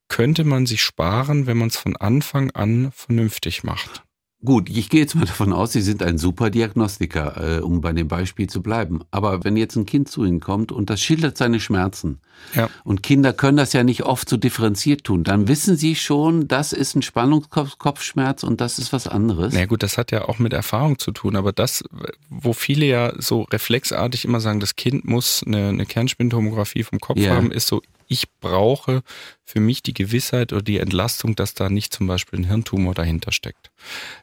könnte 0.10 0.44
man 0.44 0.68
sich 0.68 0.82
sparen, 0.82 1.48
wenn 1.48 1.58
man 1.58 1.70
es 1.70 1.78
von 1.78 1.96
Anfang 1.96 2.52
an 2.52 2.92
vernünftig 2.92 3.64
macht. 3.64 4.04
Gut, 4.46 4.70
ich 4.70 4.90
gehe 4.90 5.02
jetzt 5.02 5.16
mal 5.16 5.26
davon 5.26 5.54
aus, 5.54 5.72
Sie 5.72 5.82
sind 5.82 6.04
ein 6.04 6.18
super 6.18 6.50
Diagnostiker, 6.50 7.58
äh, 7.58 7.62
um 7.62 7.82
bei 7.82 7.94
dem 7.94 8.08
Beispiel 8.08 8.48
zu 8.48 8.62
bleiben. 8.62 9.02
Aber 9.12 9.44
wenn 9.44 9.56
jetzt 9.56 9.76
ein 9.76 9.86
Kind 9.86 10.10
zu 10.10 10.26
Ihnen 10.26 10.40
kommt 10.40 10.72
und 10.72 10.90
das 10.90 11.02
schildert 11.02 11.38
seine 11.38 11.60
Schmerzen, 11.60 12.20
ja. 12.56 12.70
und 12.84 13.04
Kinder 13.04 13.32
können 13.32 13.58
das 13.58 13.74
ja 13.74 13.84
nicht 13.84 14.04
oft 14.04 14.28
so 14.28 14.38
differenziert 14.38 15.06
tun, 15.06 15.24
dann 15.24 15.48
wissen 15.48 15.78
Sie 15.78 15.96
schon, 15.96 16.48
das 16.48 16.74
ist 16.74 16.96
ein 16.96 17.02
Spannungskopfschmerz 17.02 18.44
und 18.44 18.60
das 18.60 18.80
ist 18.80 18.92
was 18.92 19.08
anderes. 19.08 19.54
Na 19.54 19.66
gut, 19.66 19.82
das 19.82 19.98
hat 19.98 20.12
ja 20.12 20.28
auch 20.28 20.40
mit 20.40 20.52
Erfahrung 20.54 21.00
zu 21.00 21.12
tun, 21.12 21.36
aber 21.36 21.54
das, 21.54 21.84
wo 22.30 22.54
viele 22.54 22.86
ja 22.86 23.14
so 23.18 23.44
reflexartig 23.44 24.26
immer 24.26 24.42
sagen, 24.42 24.60
das 24.60 24.76
Kind 24.76 25.06
muss 25.06 25.44
eine, 25.46 25.70
eine 25.70 25.86
Kernspintomographie 25.86 26.84
vom 26.84 27.00
Kopf 27.00 27.18
ja. 27.18 27.36
haben, 27.36 27.52
ist 27.52 27.68
so 27.68 27.82
ich 28.08 28.32
brauche 28.40 29.02
für 29.44 29.60
mich 29.60 29.84
die 29.84 29.94
Gewissheit 29.94 30.54
oder 30.54 30.62
die 30.62 30.80
Entlastung, 30.80 31.36
dass 31.36 31.54
da 31.54 31.70
nicht 31.70 31.94
zum 31.94 32.08
Beispiel 32.08 32.40
ein 32.40 32.46
Hirntumor 32.46 32.94
dahinter 32.94 33.32
steckt. 33.32 33.72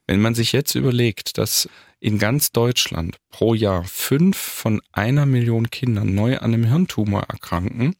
Wenn 0.06 0.20
man 0.20 0.34
sich 0.34 0.52
jetzt 0.52 0.74
überlegt, 0.74 1.38
dass 1.38 1.68
in 2.00 2.18
ganz 2.18 2.50
Deutschland 2.52 3.18
pro 3.30 3.54
Jahr 3.54 3.84
fünf 3.84 4.36
von 4.36 4.80
einer 4.92 5.26
Million 5.26 5.70
Kindern 5.70 6.14
neu 6.14 6.38
an 6.38 6.54
einem 6.54 6.64
Hirntumor 6.64 7.24
erkranken, 7.28 7.94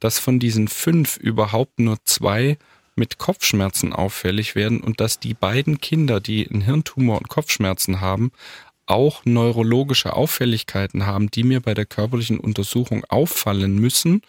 dass 0.00 0.18
von 0.18 0.40
diesen 0.40 0.68
fünf 0.68 1.16
überhaupt 1.16 1.78
nur 1.78 1.98
zwei 2.04 2.58
mit 2.96 3.18
Kopfschmerzen 3.18 3.92
auffällig 3.92 4.54
werden 4.54 4.80
und 4.80 5.00
dass 5.00 5.20
die 5.20 5.34
beiden 5.34 5.80
Kinder, 5.80 6.20
die 6.20 6.48
einen 6.48 6.62
Hirntumor 6.62 7.18
und 7.18 7.28
Kopfschmerzen 7.28 8.00
haben, 8.00 8.32
auch 8.86 9.24
neurologische 9.24 10.12
Auffälligkeiten 10.12 11.06
haben, 11.06 11.30
die 11.30 11.42
mir 11.42 11.60
bei 11.60 11.74
der 11.74 11.86
körperlichen 11.86 12.38
Untersuchung 12.38 13.04
auffallen 13.08 13.78
müssen, 13.78 14.22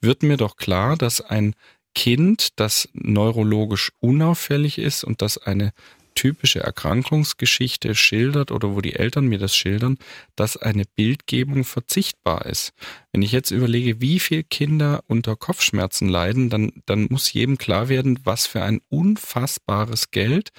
wird 0.00 0.22
mir 0.22 0.36
doch 0.36 0.56
klar, 0.56 0.96
dass 0.96 1.20
ein 1.20 1.54
Kind, 1.94 2.60
das 2.60 2.88
neurologisch 2.92 3.92
unauffällig 4.00 4.78
ist 4.78 5.04
und 5.04 5.22
das 5.22 5.38
eine 5.38 5.72
typische 6.14 6.60
Erkrankungsgeschichte 6.60 7.94
schildert 7.94 8.50
oder 8.50 8.74
wo 8.74 8.80
die 8.80 8.94
Eltern 8.94 9.26
mir 9.26 9.38
das 9.38 9.56
schildern, 9.56 9.96
dass 10.36 10.56
eine 10.56 10.84
Bildgebung 10.84 11.64
verzichtbar 11.64 12.46
ist. 12.46 12.72
Wenn 13.12 13.22
ich 13.22 13.32
jetzt 13.32 13.50
überlege, 13.50 14.00
wie 14.00 14.20
viele 14.20 14.44
Kinder 14.44 15.02
unter 15.06 15.36
Kopfschmerzen 15.36 16.08
leiden, 16.08 16.50
dann, 16.50 16.72
dann 16.86 17.06
muss 17.10 17.32
jedem 17.32 17.58
klar 17.58 17.88
werden, 17.88 18.18
was 18.24 18.46
für 18.46 18.62
ein 18.62 18.80
unfassbares 18.88 20.10
Geld 20.10 20.50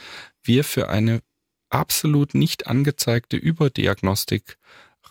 wir 0.44 0.64
für 0.64 0.90
eine 0.90 1.22
absolut 1.70 2.34
nicht 2.34 2.68
angezeigte 2.68 3.38
Überdiagnostik 3.38 4.58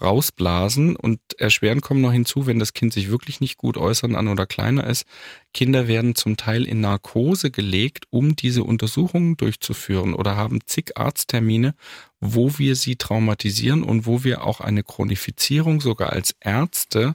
rausblasen 0.01 0.97
und 0.97 1.21
erschweren 1.39 1.81
kommen 1.81 2.01
noch 2.01 2.13
hinzu, 2.13 2.47
wenn 2.47 2.59
das 2.59 2.73
Kind 2.73 2.93
sich 2.93 3.11
wirklich 3.11 3.41
nicht 3.41 3.57
gut 3.57 3.77
äußern 3.77 4.17
an 4.17 4.29
oder 4.29 4.47
kleiner 4.47 4.87
ist. 4.87 5.05
Kinder 5.53 5.89
werden 5.89 6.15
zum 6.15 6.37
Teil 6.37 6.65
in 6.65 6.81
Narkose 6.81 7.51
gelegt, 7.51 8.05
um 8.11 8.37
diese 8.37 8.65
Untersuchungen 8.65 9.37
durchzuführen 9.37 10.15
oder 10.15 10.37
haben 10.37 10.61
zig 10.67 10.97
Arzttermine, 10.97 11.75
wo 12.21 12.59
wir 12.59 12.77
sie 12.77 12.97
traumatisieren 12.97 13.83
und 13.83 14.07
wo 14.07 14.25
wir 14.25 14.45
auch 14.45 14.61
eine 14.61 14.83
Chronifizierung 14.83 15.81
sogar 15.81 16.13
als 16.13 16.35
Ärzte 16.41 17.15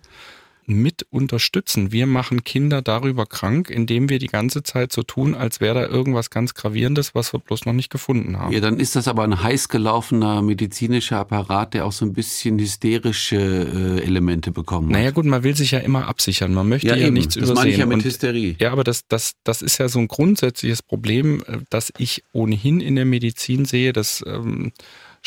mit 0.67 1.05
unterstützen. 1.09 1.91
Wir 1.91 2.07
machen 2.07 2.43
Kinder 2.43 2.81
darüber 2.81 3.25
krank, 3.25 3.69
indem 3.69 4.09
wir 4.09 4.19
die 4.19 4.27
ganze 4.27 4.63
Zeit 4.63 4.91
so 4.91 5.03
tun, 5.03 5.35
als 5.35 5.61
wäre 5.61 5.75
da 5.75 5.87
irgendwas 5.87 6.29
ganz 6.29 6.53
Gravierendes, 6.53 7.15
was 7.15 7.33
wir 7.33 7.39
bloß 7.39 7.65
noch 7.65 7.73
nicht 7.73 7.89
gefunden 7.89 8.37
haben. 8.37 8.53
Ja, 8.53 8.59
dann 8.59 8.79
ist 8.79 8.95
das 8.95 9.07
aber 9.07 9.23
ein 9.23 9.41
heiß 9.41 9.69
gelaufener 9.69 10.41
medizinischer 10.41 11.19
Apparat, 11.19 11.73
der 11.73 11.85
auch 11.85 11.91
so 11.91 12.05
ein 12.05 12.13
bisschen 12.13 12.59
hysterische 12.59 13.37
äh, 13.37 14.03
Elemente 14.03 14.51
bekommen 14.51 14.87
hat. 14.87 14.93
Naja 14.93 15.11
gut, 15.11 15.25
man 15.25 15.43
will 15.43 15.55
sich 15.55 15.71
ja 15.71 15.79
immer 15.79 16.07
absichern. 16.07 16.53
Man 16.53 16.69
möchte 16.69 16.87
ja, 16.87 16.95
ja 16.95 17.11
nichts 17.11 17.35
das 17.35 17.43
übersehen. 17.43 17.55
Das 17.55 17.63
meine 17.63 17.71
ich 17.71 17.77
ja 17.77 17.85
mit 17.85 17.97
Und, 17.97 18.05
Hysterie. 18.05 18.55
Ja, 18.59 18.71
aber 18.71 18.83
das, 18.83 19.07
das, 19.07 19.33
das 19.43 19.61
ist 19.61 19.77
ja 19.77 19.87
so 19.87 19.99
ein 19.99 20.07
grundsätzliches 20.07 20.81
Problem, 20.81 21.43
äh, 21.47 21.59
das 21.69 21.93
ich 21.97 22.23
ohnehin 22.33 22.81
in 22.81 22.95
der 22.95 23.05
Medizin 23.05 23.65
sehe, 23.65 23.93
dass 23.93 24.23
ähm, 24.25 24.71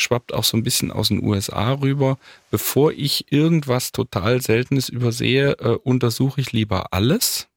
schwappt 0.01 0.33
auch 0.33 0.43
so 0.43 0.57
ein 0.57 0.63
bisschen 0.63 0.91
aus 0.91 1.09
den 1.09 1.23
USA 1.23 1.73
rüber. 1.73 2.17
Bevor 2.51 2.91
ich 2.91 3.31
irgendwas 3.31 3.91
total 3.91 4.41
Seltenes 4.41 4.89
übersehe, 4.89 5.51
äh, 5.59 5.77
untersuche 5.83 6.41
ich 6.41 6.51
lieber 6.51 6.93
alles. 6.93 7.47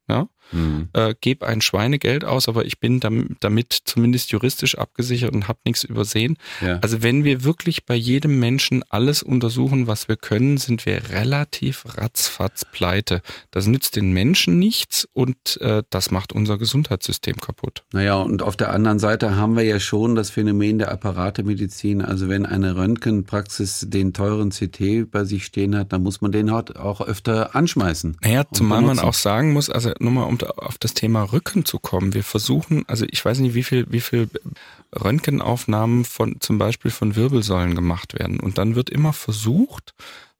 Mhm. 0.52 0.88
äh, 0.92 1.14
gebe 1.20 1.46
ein 1.46 1.60
Schweinegeld 1.60 2.24
aus, 2.24 2.48
aber 2.48 2.64
ich 2.64 2.78
bin 2.78 3.00
damit 3.00 3.72
zumindest 3.84 4.30
juristisch 4.32 4.78
abgesichert 4.78 5.32
und 5.32 5.48
habe 5.48 5.58
nichts 5.64 5.84
übersehen. 5.84 6.36
Ja. 6.60 6.78
Also 6.82 7.02
wenn 7.02 7.24
wir 7.24 7.44
wirklich 7.44 7.86
bei 7.86 7.94
jedem 7.94 8.38
Menschen 8.38 8.84
alles 8.88 9.22
untersuchen, 9.22 9.86
was 9.86 10.08
wir 10.08 10.16
können, 10.16 10.58
sind 10.58 10.86
wir 10.86 11.10
relativ 11.10 11.84
ratzfatz 11.96 12.64
pleite. 12.70 13.22
Das 13.50 13.66
nützt 13.66 13.96
den 13.96 14.12
Menschen 14.12 14.58
nichts 14.58 15.08
und 15.12 15.60
äh, 15.60 15.82
das 15.90 16.10
macht 16.10 16.32
unser 16.32 16.58
Gesundheitssystem 16.58 17.36
kaputt. 17.36 17.84
Naja, 17.92 18.16
und 18.16 18.42
auf 18.42 18.56
der 18.56 18.72
anderen 18.72 18.98
Seite 18.98 19.36
haben 19.36 19.56
wir 19.56 19.64
ja 19.64 19.80
schon 19.80 20.14
das 20.14 20.30
Phänomen 20.30 20.78
der 20.78 20.92
Apparatemedizin. 20.92 22.02
Also 22.02 22.28
wenn 22.28 22.46
eine 22.46 22.76
Röntgenpraxis 22.76 23.86
den 23.88 24.12
teuren 24.12 24.50
CT 24.50 25.10
bei 25.10 25.24
sich 25.24 25.44
stehen 25.44 25.76
hat, 25.76 25.92
dann 25.92 26.02
muss 26.02 26.20
man 26.20 26.32
den 26.32 26.52
halt 26.52 26.76
auch 26.76 27.00
öfter 27.00 27.54
anschmeißen. 27.54 28.16
Naja, 28.22 28.44
zumal 28.52 28.82
man 28.82 28.98
auch 28.98 29.14
sagen 29.14 29.52
muss, 29.52 29.70
also 29.70 29.92
nur 29.98 30.12
mal 30.12 30.24
um 30.24 30.38
auf 30.44 30.78
das 30.78 30.94
Thema 30.94 31.22
Rücken 31.22 31.64
zu 31.64 31.78
kommen. 31.78 32.14
Wir 32.14 32.24
versuchen, 32.24 32.84
also 32.88 33.06
ich 33.10 33.24
weiß 33.24 33.38
nicht, 33.40 33.54
wie 33.54 33.62
viel, 33.62 33.86
wie 33.90 34.00
viel 34.00 34.28
Röntgenaufnahmen 34.94 36.04
von, 36.04 36.40
zum 36.40 36.58
Beispiel 36.58 36.90
von 36.90 37.16
Wirbelsäulen 37.16 37.74
gemacht 37.74 38.18
werden. 38.18 38.40
Und 38.40 38.58
dann 38.58 38.74
wird 38.74 38.90
immer 38.90 39.12
versucht, 39.12 39.94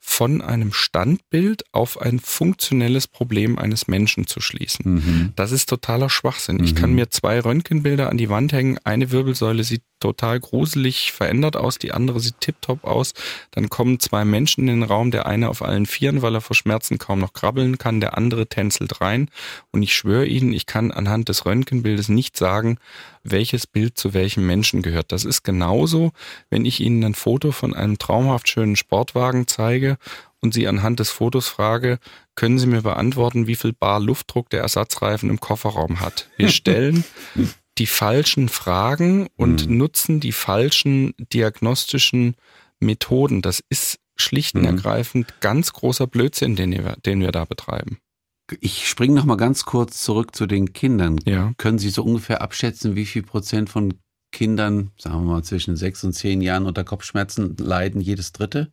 von 0.05 0.43
einem 0.43 0.73
Standbild 0.73 1.63
auf 1.71 2.01
ein 2.01 2.19
funktionelles 2.19 3.07
Problem 3.07 3.57
eines 3.57 3.87
Menschen 3.87 4.27
zu 4.27 4.41
schließen. 4.41 4.95
Mhm. 4.95 5.33
Das 5.37 5.53
ist 5.53 5.69
totaler 5.69 6.11
Schwachsinn. 6.11 6.57
Mhm. 6.57 6.65
Ich 6.65 6.75
kann 6.75 6.93
mir 6.93 7.11
zwei 7.11 7.39
Röntgenbilder 7.39 8.11
an 8.11 8.19
die 8.19 8.29
Wand 8.29 8.53
hängen. 8.53 8.79
Eine 8.83 9.13
Wirbelsäule 9.13 9.63
sieht 9.63 9.83
total 10.01 10.41
gruselig 10.41 11.13
verändert 11.13 11.57
aus, 11.57 11.79
die 11.79 11.93
andere 11.93 12.19
sieht 12.19 12.41
tiptop 12.41 12.83
aus. 12.83 13.15
Dann 13.53 13.69
kommen 13.69 14.01
zwei 14.01 14.25
Menschen 14.25 14.63
in 14.63 14.81
den 14.81 14.83
Raum, 14.83 15.13
der 15.13 15.27
eine 15.27 15.49
auf 15.49 15.63
allen 15.63 15.87
Vieren, 15.87 16.21
weil 16.21 16.35
er 16.35 16.41
vor 16.41 16.57
Schmerzen 16.57 16.99
kaum 16.99 17.21
noch 17.21 17.33
krabbeln 17.33 17.79
kann, 17.79 18.01
der 18.01 18.19
andere 18.19 18.49
tänzelt 18.49 19.01
rein. 19.01 19.31
Und 19.71 19.83
ich 19.83 19.95
schwöre 19.95 20.27
Ihnen, 20.27 20.53
ich 20.53 20.67
kann 20.67 20.91
anhand 20.91 21.29
des 21.29 21.47
Röntgenbildes 21.47 22.09
nicht 22.09 22.37
sagen, 22.37 22.79
welches 23.23 23.67
Bild 23.67 23.99
zu 23.99 24.15
welchem 24.15 24.47
Menschen 24.47 24.83
gehört. 24.83 25.13
Das 25.13 25.25
ist 25.25 25.43
genauso, 25.43 26.13
wenn 26.51 26.65
ich 26.65 26.81
Ihnen 26.81 27.05
ein 27.05 27.15
Foto 27.15 27.53
von 27.53 27.75
einem 27.75 27.99
traumhaft 27.99 28.49
schönen 28.49 28.77
Sportwagen 28.77 29.47
zeige 29.47 29.97
und 30.41 30.55
Sie 30.55 30.67
anhand 30.67 31.01
des 31.01 31.11
Fotos 31.11 31.49
frage, 31.49 31.99
können 32.35 32.59
Sie 32.59 32.67
mir 32.67 32.83
beantworten, 32.83 33.47
wie 33.47 33.57
viel 33.57 33.73
Bar 33.73 34.01
Luftdruck 34.01 34.51
der 34.51 34.63
Ersatzreifen 34.63 35.31
im 35.31 35.41
Kofferraum 35.41 36.01
hat? 36.01 36.29
Wir 36.37 36.49
stellen 36.51 37.05
die 37.79 37.87
falschen 37.87 38.49
Fragen 38.49 39.29
und 39.37 39.69
mhm. 39.69 39.79
nutzen 39.79 40.21
die 40.21 40.33
falschen 40.33 41.15
diagnostischen 41.19 42.35
Methoden. 42.81 43.43
Das 43.43 43.63
ist 43.69 43.99
schlicht 44.17 44.55
und 44.55 44.63
mhm. 44.63 44.69
ergreifend 44.69 45.41
ganz 45.41 45.73
großer 45.73 46.07
Blödsinn, 46.07 46.57
den 46.57 46.73
wir, 46.73 46.97
den 47.05 47.21
wir 47.21 47.33
da 47.33 47.45
betreiben. 47.45 47.99
Ich 48.61 48.89
springe 48.89 49.15
noch 49.15 49.25
mal 49.25 49.37
ganz 49.37 49.65
kurz 49.65 50.03
zurück 50.03 50.35
zu 50.35 50.47
den 50.47 50.73
Kindern. 50.73 51.19
Ja. 51.25 51.53
Können 51.59 51.79
Sie 51.79 51.91
so 51.91 52.03
ungefähr 52.03 52.43
abschätzen, 52.43 52.97
wie 52.97 53.07
viel 53.07 53.23
Prozent 53.23 53.71
von 53.71 53.95
Kindern, 54.33 54.91
sagen 54.97 55.25
wir 55.25 55.33
mal 55.35 55.45
zwischen 55.45 55.77
sechs 55.77 56.03
und 56.05 56.13
zehn 56.15 56.41
Jahren 56.41 56.67
unter 56.67 56.85
Kopfschmerzen 56.85 57.57
leiden? 57.59 58.01
Jedes 58.01 58.33
dritte? 58.33 58.73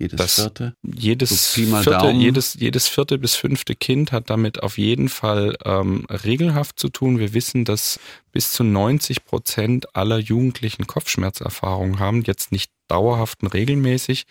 Jedes 0.00 0.16
das 0.16 0.34
vierte? 0.36 0.74
Jedes, 0.82 1.52
so 1.52 1.60
vierte 1.60 2.10
jedes, 2.12 2.54
jedes 2.54 2.88
vierte 2.88 3.18
bis 3.18 3.34
fünfte 3.34 3.74
Kind 3.74 4.12
hat 4.12 4.30
damit 4.30 4.62
auf 4.62 4.78
jeden 4.78 5.10
Fall 5.10 5.56
ähm, 5.64 6.06
regelhaft 6.08 6.78
zu 6.78 6.88
tun. 6.88 7.18
Wir 7.18 7.34
wissen, 7.34 7.66
dass 7.66 8.00
bis 8.32 8.52
zu 8.52 8.64
90 8.64 9.26
Prozent 9.26 9.94
aller 9.94 10.18
Jugendlichen 10.18 10.86
Kopfschmerzerfahrungen 10.86 11.98
haben. 11.98 12.22
Jetzt 12.22 12.50
nicht 12.50 12.70
dauerhaft 12.88 13.42
und 13.42 13.48
regelmäßig, 13.48 14.24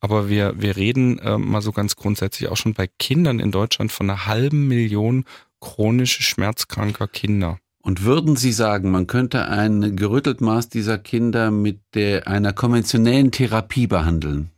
aber 0.00 0.28
wir, 0.28 0.60
wir 0.60 0.76
reden 0.76 1.18
äh, 1.20 1.38
mal 1.38 1.62
so 1.62 1.70
ganz 1.70 1.94
grundsätzlich 1.94 2.48
auch 2.48 2.56
schon 2.56 2.74
bei 2.74 2.88
Kindern 2.98 3.38
in 3.38 3.52
Deutschland 3.52 3.92
von 3.92 4.10
einer 4.10 4.26
halben 4.26 4.66
Million 4.66 5.24
chronisch 5.60 6.18
schmerzkranker 6.18 7.06
Kinder. 7.06 7.58
Und 7.80 8.04
würden 8.04 8.36
Sie 8.36 8.52
sagen, 8.52 8.90
man 8.90 9.08
könnte 9.08 9.48
ein 9.48 9.96
gerüttelt 9.96 10.40
Maß 10.40 10.68
dieser 10.68 10.98
Kinder 10.98 11.50
mit 11.50 11.80
der, 11.94 12.28
einer 12.28 12.52
konventionellen 12.52 13.32
Therapie 13.32 13.88
behandeln? 13.88 14.51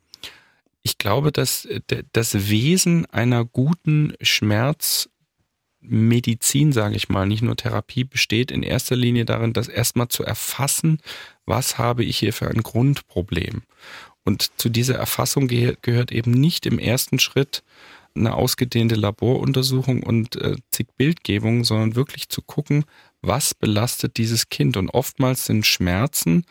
Ich 0.84 0.98
glaube, 0.98 1.32
dass 1.32 1.64
äh, 1.64 1.80
das 2.12 2.48
Wesen 2.48 3.06
einer 3.06 3.44
guten 3.44 4.14
Schmerzmedizin, 4.20 6.72
sage 6.72 6.94
ich 6.94 7.08
mal, 7.08 7.26
nicht 7.26 7.42
nur 7.42 7.56
Therapie, 7.56 8.04
besteht 8.04 8.52
in 8.52 8.62
erster 8.62 8.94
Linie 8.94 9.24
darin, 9.24 9.52
das 9.52 9.66
erstmal 9.66 10.06
zu 10.08 10.22
erfassen, 10.22 10.98
was 11.46 11.78
habe 11.78 12.04
ich 12.04 12.18
hier 12.18 12.32
für 12.32 12.48
ein 12.48 12.62
Grundproblem. 12.62 13.62
Und 14.24 14.52
zu 14.58 14.68
dieser 14.68 14.94
Erfassung 14.94 15.48
gehört 15.48 16.12
eben 16.12 16.30
nicht 16.30 16.66
im 16.66 16.78
ersten 16.78 17.18
Schritt 17.18 17.64
eine 18.16 18.34
ausgedehnte 18.34 18.94
Laboruntersuchung 18.94 20.02
und 20.02 20.36
äh, 20.36 20.56
zig 20.70 20.86
Bildgebungen, 20.96 21.64
sondern 21.64 21.96
wirklich 21.96 22.28
zu 22.28 22.42
gucken, 22.42 22.84
was 23.22 23.54
belastet 23.54 24.18
dieses 24.18 24.50
Kind. 24.50 24.76
Und 24.76 24.90
oftmals 24.90 25.46
sind 25.46 25.66
Schmerzen 25.66 26.44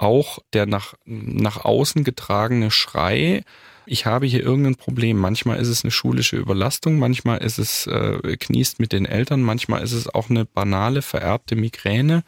auch 0.00 0.38
der 0.52 0.66
nach, 0.66 0.94
nach 1.04 1.64
außen 1.64 2.04
getragene 2.04 2.70
Schrei 2.70 3.44
ich 3.92 4.06
habe 4.06 4.24
hier 4.24 4.44
irgendein 4.44 4.76
Problem. 4.76 5.18
Manchmal 5.18 5.58
ist 5.58 5.66
es 5.66 5.82
eine 5.82 5.90
schulische 5.90 6.36
Überlastung, 6.36 7.00
manchmal 7.00 7.38
ist 7.38 7.58
es 7.58 7.88
äh, 7.88 8.36
kniest 8.36 8.78
mit 8.78 8.92
den 8.92 9.04
Eltern, 9.04 9.42
manchmal 9.42 9.82
ist 9.82 9.90
es 9.90 10.08
auch 10.08 10.30
eine 10.30 10.44
banale 10.44 11.02
vererbte 11.02 11.56
Migräne, 11.56 12.22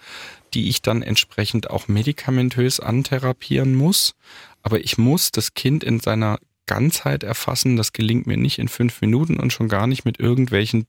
die 0.55 0.69
ich 0.69 0.83
dann 0.83 1.03
entsprechend 1.03 1.71
auch 1.71 1.87
medikamentös 1.87 2.81
antherapieren 2.81 3.77
muss. 3.77 4.17
Aber 4.65 4.81
ich 4.81 4.99
muss 4.99 5.31
das 5.31 5.55
Kind 5.55 5.85
in 5.85 6.01
seiner 6.01 6.41
Ganzheit 6.67 7.25
erfassen, 7.25 7.77
das 7.77 7.93
gelingt 7.93 8.27
mir 8.27 8.37
nicht 8.37 8.59
in 8.59 8.69
fünf 8.69 9.01
Minuten 9.01 9.41
und 9.41 9.53
schon 9.53 9.69
gar 9.69 9.87
nicht 9.87 10.05
mit 10.05 10.21
irgendwelchen, 10.21 10.87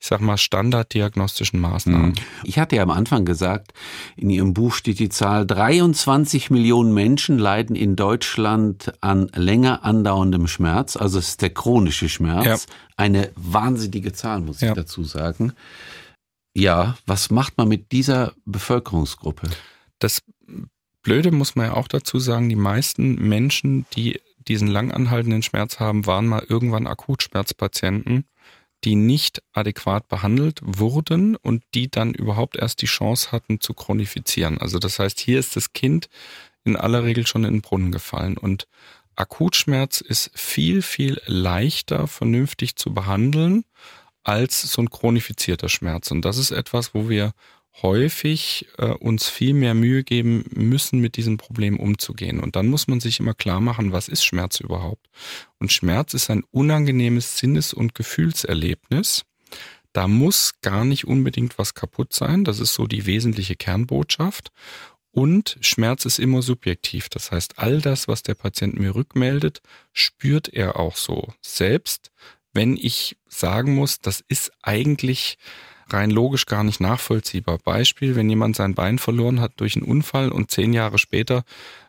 ich 0.00 0.06
sag 0.06 0.20
mal, 0.20 0.36
standarddiagnostischen 0.36 1.60
Maßnahmen. 1.60 2.10
Mhm. 2.10 2.14
Ich 2.42 2.58
hatte 2.58 2.76
ja 2.76 2.82
am 2.82 2.90
Anfang 2.90 3.24
gesagt, 3.24 3.72
in 4.16 4.28
Ihrem 4.28 4.54
Buch 4.54 4.74
steht 4.74 4.98
die 4.98 5.08
Zahl, 5.08 5.46
23 5.46 6.50
Millionen 6.50 6.92
Menschen 6.92 7.38
leiden 7.38 7.76
in 7.76 7.94
Deutschland 7.94 8.92
an 9.00 9.28
länger 9.34 9.84
andauerndem 9.84 10.48
Schmerz, 10.48 10.96
also 10.96 11.18
es 11.18 11.28
ist 11.28 11.42
der 11.42 11.50
chronische 11.50 12.08
Schmerz. 12.08 12.44
Ja. 12.44 12.74
Eine 12.96 13.30
wahnsinnige 13.34 14.12
Zahl, 14.12 14.40
muss 14.40 14.62
ich 14.62 14.68
ja. 14.68 14.74
dazu 14.74 15.04
sagen. 15.04 15.52
Ja, 16.56 16.96
was 17.06 17.30
macht 17.30 17.58
man 17.58 17.68
mit 17.68 17.90
dieser 17.90 18.32
Bevölkerungsgruppe? 18.44 19.50
Das 19.98 20.22
Blöde 21.02 21.32
muss 21.32 21.54
man 21.54 21.66
ja 21.66 21.74
auch 21.74 21.88
dazu 21.88 22.18
sagen, 22.18 22.48
die 22.48 22.56
meisten 22.56 23.16
Menschen, 23.16 23.86
die 23.94 24.20
diesen 24.48 24.68
lang 24.68 24.90
anhaltenden 24.92 25.42
Schmerz 25.42 25.80
haben, 25.80 26.06
waren 26.06 26.26
mal 26.26 26.44
irgendwann 26.48 26.86
Akutschmerzpatienten, 26.86 28.24
die 28.84 28.96
nicht 28.96 29.42
adäquat 29.52 30.08
behandelt 30.08 30.60
wurden 30.62 31.36
und 31.36 31.62
die 31.74 31.90
dann 31.90 32.12
überhaupt 32.12 32.56
erst 32.56 32.82
die 32.82 32.86
Chance 32.86 33.32
hatten 33.32 33.60
zu 33.60 33.72
chronifizieren. 33.72 34.58
Also 34.58 34.78
das 34.78 34.98
heißt, 34.98 35.20
hier 35.20 35.38
ist 35.38 35.56
das 35.56 35.72
Kind 35.72 36.08
in 36.64 36.76
aller 36.76 37.04
Regel 37.04 37.26
schon 37.26 37.44
in 37.44 37.54
den 37.54 37.62
Brunnen 37.62 37.92
gefallen 37.92 38.36
und 38.36 38.66
Akutschmerz 39.16 40.00
ist 40.00 40.30
viel, 40.34 40.82
viel 40.82 41.20
leichter 41.26 42.08
vernünftig 42.08 42.76
zu 42.76 42.92
behandeln 42.92 43.64
als 44.24 44.62
so 44.62 44.82
ein 44.82 44.90
chronifizierter 44.90 45.68
Schmerz. 45.68 46.10
Und 46.10 46.24
das 46.24 46.36
ist 46.36 46.50
etwas, 46.50 46.94
wo 46.94 47.08
wir 47.08 47.32
häufig 47.82 48.68
äh, 48.78 48.86
uns 48.86 49.28
viel 49.28 49.54
mehr 49.54 49.74
Mühe 49.74 50.04
geben 50.04 50.44
müssen, 50.54 51.00
mit 51.00 51.16
diesem 51.16 51.36
Problem 51.36 51.78
umzugehen. 51.78 52.40
Und 52.40 52.56
dann 52.56 52.68
muss 52.68 52.86
man 52.86 53.00
sich 53.00 53.20
immer 53.20 53.34
klar 53.34 53.60
machen, 53.60 53.92
was 53.92 54.08
ist 54.08 54.24
Schmerz 54.24 54.60
überhaupt? 54.60 55.08
Und 55.58 55.72
Schmerz 55.72 56.14
ist 56.14 56.30
ein 56.30 56.44
unangenehmes 56.50 57.38
Sinnes- 57.38 57.74
und 57.74 57.94
Gefühlserlebnis. 57.94 59.24
Da 59.92 60.08
muss 60.08 60.54
gar 60.60 60.84
nicht 60.84 61.06
unbedingt 61.06 61.58
was 61.58 61.74
kaputt 61.74 62.12
sein. 62.12 62.44
Das 62.44 62.60
ist 62.60 62.74
so 62.74 62.86
die 62.86 63.06
wesentliche 63.06 63.56
Kernbotschaft. 63.56 64.50
Und 65.10 65.56
Schmerz 65.60 66.04
ist 66.04 66.18
immer 66.18 66.42
subjektiv. 66.42 67.08
Das 67.08 67.30
heißt, 67.30 67.58
all 67.58 67.80
das, 67.80 68.08
was 68.08 68.24
der 68.24 68.34
Patient 68.34 68.78
mir 68.78 68.96
rückmeldet, 68.96 69.60
spürt 69.92 70.48
er 70.48 70.78
auch 70.78 70.96
so. 70.96 71.32
Selbst 71.40 72.10
wenn 72.52 72.76
ich 72.76 73.16
sagen 73.28 73.74
muss, 73.74 74.00
das 74.00 74.24
ist 74.28 74.52
eigentlich 74.62 75.38
rein 75.88 76.10
logisch 76.10 76.46
gar 76.46 76.64
nicht 76.64 76.80
nachvollziehbar. 76.80 77.58
Beispiel, 77.58 78.16
wenn 78.16 78.28
jemand 78.28 78.56
sein 78.56 78.74
Bein 78.74 78.98
verloren 78.98 79.40
hat 79.40 79.52
durch 79.56 79.76
einen 79.76 79.84
Unfall 79.84 80.30
und 80.30 80.50
zehn 80.50 80.72
Jahre 80.72 80.98
später 80.98 81.44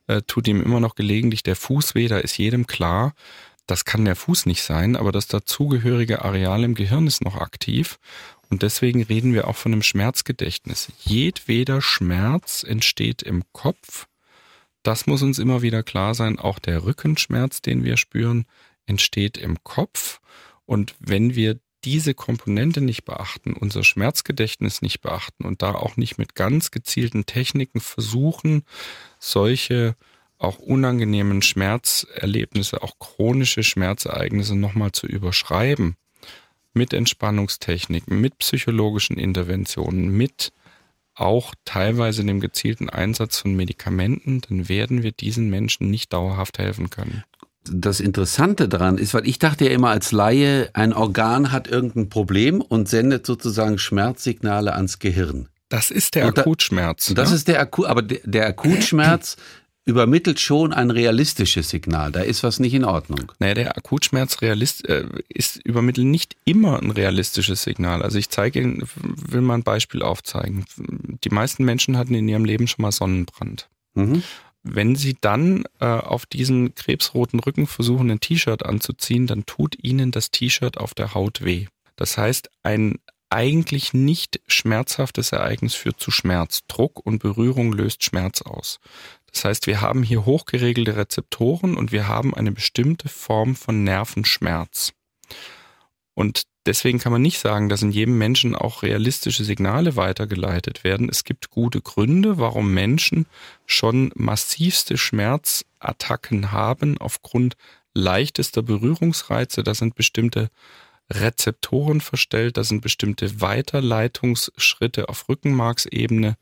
äh, 0.08 0.22
tut 0.22 0.48
ihm 0.48 0.62
immer 0.62 0.80
noch 0.80 0.96
gelegentlich 0.96 1.44
der 1.44 1.56
Fuß 1.56 1.96
weh, 1.96 2.08
da 2.08 2.18
ist 2.18 2.38
jedem 2.38 2.68
klar, 2.68 3.14
das 3.68 3.86
kann 3.86 4.06
der 4.06 4.16
Fuß 4.16 4.46
nicht 4.46 4.62
sein, 4.62 4.96
aber 4.96 5.12
das 5.12 5.28
dazugehörige 5.28 6.24
Areal 6.24 6.64
im 6.64 6.76
Gehirn 6.76 7.08
ist 7.08 7.24
noch 7.24 7.36
aktiv. 7.36 7.98
Und 8.50 8.62
deswegen 8.62 9.02
reden 9.02 9.34
wir 9.34 9.48
auch 9.48 9.56
von 9.56 9.74
einem 9.74 9.82
Schmerzgedächtnis. 9.82 10.92
Jedweder 11.04 11.82
Schmerz 11.82 12.64
entsteht 12.64 13.24
im 13.24 13.44
Kopf. 13.54 14.08
Das 14.84 15.08
muss 15.08 15.24
uns 15.24 15.40
immer 15.40 15.64
wieder 15.64 15.82
klar 15.82 16.14
sein. 16.14 16.38
Auch 16.38 16.60
der 16.60 16.86
Rückenschmerz, 16.86 17.62
den 17.64 17.84
wir 17.84 17.98
spüren, 17.98 18.46
entsteht 18.86 19.38
im 19.38 19.64
Kopf. 19.64 20.20
Und 20.66 20.96
wenn 21.00 21.36
wir 21.36 21.60
diese 21.86 22.16
Komponente 22.16 22.82
nicht 22.82 23.06
beachten, 23.06 23.54
unser 23.54 23.84
Schmerzgedächtnis 23.84 24.82
nicht 24.82 25.02
beachten 25.02 25.46
und 25.46 25.62
da 25.62 25.76
auch 25.76 25.98
nicht 25.98 26.18
mit 26.18 26.34
ganz 26.36 26.72
gezielten 26.72 27.28
Techniken 27.28 27.80
versuchen, 27.80 28.64
solche 29.20 29.96
auch 30.40 30.58
unangenehmen 30.58 31.42
Schmerzerlebnisse, 31.42 32.82
auch 32.82 33.00
chronische 33.00 33.64
Schmerzereignisse 33.64 34.56
nochmal 34.56 34.92
zu 34.92 35.08
überschreiben, 35.08 35.96
mit 36.74 36.92
Entspannungstechniken, 36.92 38.20
mit 38.20 38.40
psychologischen 38.40 39.18
Interventionen, 39.18 40.10
mit 40.10 40.52
auch 41.14 41.54
teilweise 41.64 42.26
dem 42.26 42.42
gezielten 42.42 42.90
Einsatz 42.90 43.40
von 43.40 43.56
Medikamenten, 43.56 44.42
dann 44.42 44.68
werden 44.68 45.04
wir 45.04 45.14
diesen 45.14 45.50
Menschen 45.50 45.90
nicht 45.90 46.12
dauerhaft 46.12 46.58
helfen 46.58 46.90
können 46.90 47.24
das 47.72 48.00
Interessante 48.00 48.68
daran 48.68 48.98
ist, 48.98 49.14
weil 49.14 49.28
ich 49.28 49.40
dachte 49.40 49.66
ja 49.66 49.72
immer 49.72 49.90
als 49.90 50.12
Laie, 50.12 50.70
ein 50.74 50.94
Organ 50.94 51.52
hat 51.52 51.68
irgendein 51.68 52.10
Problem 52.10 52.62
und 52.62 52.90
sendet 52.90 53.26
sozusagen 53.26 53.78
Schmerzsignale 53.78 54.74
ans 54.74 55.00
Gehirn. 55.00 55.50
Das 55.70 55.92
ist 55.92 56.16
der 56.16 56.28
und 56.28 56.40
Akutschmerz. 56.40 57.08
Da, 57.08 57.14
das 57.16 57.30
ne? 57.30 57.36
ist 57.36 57.48
der 57.48 57.60
Akut, 57.60 57.88
aber 57.88 58.02
der, 58.02 58.20
der 58.24 58.48
Akutschmerz 58.48 59.38
übermittelt 59.86 60.40
schon 60.40 60.74
ein 60.74 60.90
realistisches 60.90 61.70
Signal. 61.70 62.12
Da 62.12 62.22
ist 62.22 62.44
was 62.44 62.60
nicht 62.60 62.74
in 62.74 62.84
Ordnung. 62.84 63.32
Naja, 63.40 63.54
der 63.54 63.78
Akutschmerz 63.78 64.42
realist, 64.42 64.88
äh, 64.90 65.06
ist 65.30 65.58
übermittelt 65.64 66.08
nicht 66.08 66.36
immer 66.46 66.82
ein 66.82 66.92
realistisches 66.92 67.64
Signal. 67.64 68.02
Also 68.02 68.18
ich 68.18 68.30
zeige 68.30 68.62
Ihnen, 68.62 68.84
will 68.96 69.42
mal 69.42 69.56
ein 69.56 69.64
Beispiel 69.64 70.02
aufzeigen. 70.02 70.66
Die 71.24 71.30
meisten 71.30 71.64
Menschen 71.64 71.98
hatten 71.98 72.16
in 72.16 72.28
ihrem 72.28 72.46
Leben 72.46 72.68
schon 72.68 72.82
mal 72.82 72.92
Sonnenbrand. 72.92 73.70
Mhm. 73.94 74.24
Wenn 74.68 74.96
Sie 74.96 75.16
dann 75.20 75.64
äh, 75.80 75.86
auf 75.86 76.26
diesen 76.26 76.74
krebsroten 76.74 77.40
Rücken 77.40 77.68
versuchen, 77.68 78.10
ein 78.10 78.20
T-Shirt 78.20 78.66
anzuziehen, 78.66 79.28
dann 79.28 79.46
tut 79.46 79.82
Ihnen 79.82 80.12
das 80.12 80.32
T-Shirt 80.32 80.78
auf 80.78 80.96
der 80.96 81.14
Haut 81.14 81.46
weh. 81.46 81.68
Das 81.96 82.18
heißt, 82.18 82.50
ein 82.64 82.96
eigentlich 83.30 83.94
nicht 83.94 84.40
schmerzhaftes 84.48 85.32
Ereignis 85.32 85.76
führt 85.76 86.00
zu 86.00 86.10
Schmerz. 86.10 86.62
Druck 86.68 87.06
und 87.06 87.20
Berührung 87.20 87.74
löst 87.74 88.04
Schmerz 88.04 88.42
aus. 88.42 88.80
Das 89.32 89.46
heißt, 89.46 89.68
wir 89.68 89.82
haben 89.82 90.02
hier 90.02 90.26
hochgeregelte 90.26 90.96
Rezeptoren 90.96 91.76
und 91.76 91.92
wir 91.92 92.08
haben 92.08 92.34
eine 92.34 92.52
bestimmte 92.52 93.10
Form 93.10 93.56
von 93.56 93.84
Nervenschmerz. 93.84 94.94
Und 96.14 96.44
deswegen 96.66 97.00
kann 97.00 97.12
man 97.12 97.22
nicht 97.22 97.40
sagen, 97.40 97.70
dass 97.70 97.82
in 97.82 97.92
jedem 97.92 98.18
Menschen 98.18 98.56
auch 98.56 98.84
realistische 98.84 99.44
Signale 99.44 99.96
weitergeleitet 99.96 100.84
werden. 100.84 101.10
Es 101.10 101.24
gibt 101.24 101.50
gute 101.50 101.82
Gründe, 101.82 102.38
warum 102.38 102.74
Menschen 102.74 103.26
schon 103.66 104.12
massivste 104.16 104.98
Schmerzattacken 104.98 106.52
haben 106.52 106.98
aufgrund 106.98 107.56
leichtester 107.94 108.62
Berührungsreize. 108.62 109.64
Da 109.64 109.74
sind 109.74 109.96
bestimmte 109.96 110.50
Rezeptoren 111.12 112.02
verstellt, 112.02 112.58
da 112.58 112.64
sind 112.64 112.82
bestimmte 112.82 113.40
Weiterleitungsschritte 113.40 115.08
auf 115.08 115.30
Rückenmarksebene 115.30 116.36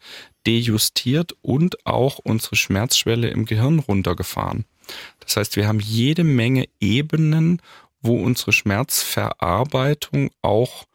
dejustiert 0.47 1.35
und 1.41 1.85
auch 1.85 2.19
unsere 2.19 2.55
Schmerzschwelle 2.55 3.29
im 3.29 3.45
Gehirn 3.45 3.79
runtergefahren. 3.79 4.65
Das 5.19 5.37
heißt, 5.37 5.55
wir 5.55 5.67
haben 5.67 5.79
jede 5.79 6.23
Menge 6.23 6.67
Ebenen, 6.79 7.61
wo 8.03 8.21
unsere 8.21 8.51
Schmerzverarbeitung 8.51 10.29
auch 10.41 10.85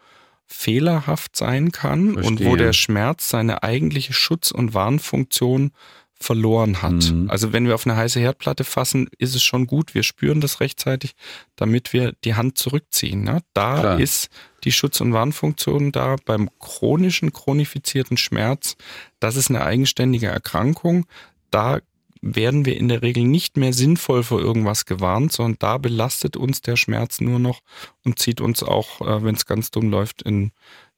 fehlerhaft 0.46 1.36
sein 1.36 1.72
kann 1.72 2.14
Verstehe. 2.14 2.30
und 2.30 2.44
wo 2.44 2.56
der 2.56 2.72
Schmerz 2.72 3.28
seine 3.28 3.62
eigentliche 3.62 4.12
Schutz- 4.12 4.50
und 4.50 4.72
Warnfunktion 4.72 5.72
verloren 6.20 6.82
hat. 6.82 7.12
Mhm. 7.12 7.30
Also 7.30 7.52
wenn 7.52 7.66
wir 7.66 7.74
auf 7.74 7.86
eine 7.86 7.96
heiße 7.96 8.18
Herdplatte 8.18 8.64
fassen, 8.64 9.08
ist 9.18 9.36
es 9.36 9.42
schon 9.42 9.66
gut, 9.66 9.94
wir 9.94 10.02
spüren 10.02 10.40
das 10.40 10.60
rechtzeitig, 10.60 11.12
damit 11.54 11.92
wir 11.92 12.12
die 12.24 12.34
Hand 12.34 12.58
zurückziehen. 12.58 13.22
Ne? 13.22 13.40
Da 13.54 13.78
Klar. 13.78 14.00
ist 14.00 14.28
die 14.64 14.72
Schutz- 14.72 15.00
und 15.00 15.12
Warnfunktion 15.12 15.92
da 15.92 16.16
beim 16.24 16.50
chronischen, 16.58 17.32
chronifizierten 17.32 18.16
Schmerz. 18.16 18.76
Das 19.20 19.36
ist 19.36 19.48
eine 19.50 19.62
eigenständige 19.62 20.26
Erkrankung. 20.26 21.06
Da 21.50 21.78
werden 22.20 22.64
wir 22.64 22.76
in 22.76 22.88
der 22.88 23.02
Regel 23.02 23.24
nicht 23.24 23.56
mehr 23.56 23.72
sinnvoll 23.72 24.22
vor 24.22 24.40
irgendwas 24.40 24.86
gewarnt, 24.86 25.32
sondern 25.32 25.58
da 25.58 25.78
belastet 25.78 26.36
uns 26.36 26.60
der 26.60 26.76
Schmerz 26.76 27.20
nur 27.20 27.38
noch 27.38 27.60
und 28.04 28.18
zieht 28.18 28.40
uns 28.40 28.62
auch, 28.62 29.00
äh, 29.00 29.24
wenn 29.24 29.34
es 29.34 29.46
ganz 29.46 29.70
dumm 29.70 29.90
läuft, 29.90 30.22
in, 30.22 30.52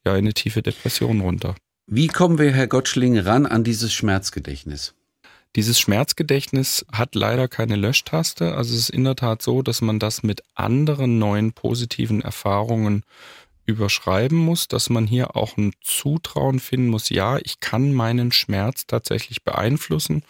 ja, 0.05 0.13
in 0.13 0.19
eine 0.19 0.33
tiefe 0.33 0.61
Depression 0.61 1.21
runter. 1.21 1.55
Wie 1.87 2.07
kommen 2.07 2.37
wir, 2.37 2.51
Herr 2.51 2.67
Gottschling, 2.67 3.17
ran 3.17 3.45
an 3.45 3.63
dieses 3.63 3.93
Schmerzgedächtnis? 3.93 4.93
Dieses 5.57 5.79
Schmerzgedächtnis 5.79 6.85
hat 6.91 7.13
leider 7.15 7.49
keine 7.49 7.75
Löschtaste. 7.75 8.55
Also 8.55 8.73
es 8.73 8.83
ist 8.83 8.89
in 8.89 9.03
der 9.03 9.17
Tat 9.17 9.41
so, 9.41 9.61
dass 9.61 9.81
man 9.81 9.99
das 9.99 10.23
mit 10.23 10.43
anderen 10.55 11.19
neuen 11.19 11.51
positiven 11.51 12.21
Erfahrungen 12.21 13.03
überschreiben 13.65 14.37
muss, 14.37 14.67
dass 14.67 14.89
man 14.89 15.07
hier 15.07 15.35
auch 15.35 15.57
ein 15.57 15.73
Zutrauen 15.81 16.59
finden 16.59 16.87
muss, 16.87 17.09
ja, 17.09 17.37
ich 17.37 17.59
kann 17.59 17.93
meinen 17.93 18.31
Schmerz 18.31 18.87
tatsächlich 18.87 19.43
beeinflussen 19.43 20.23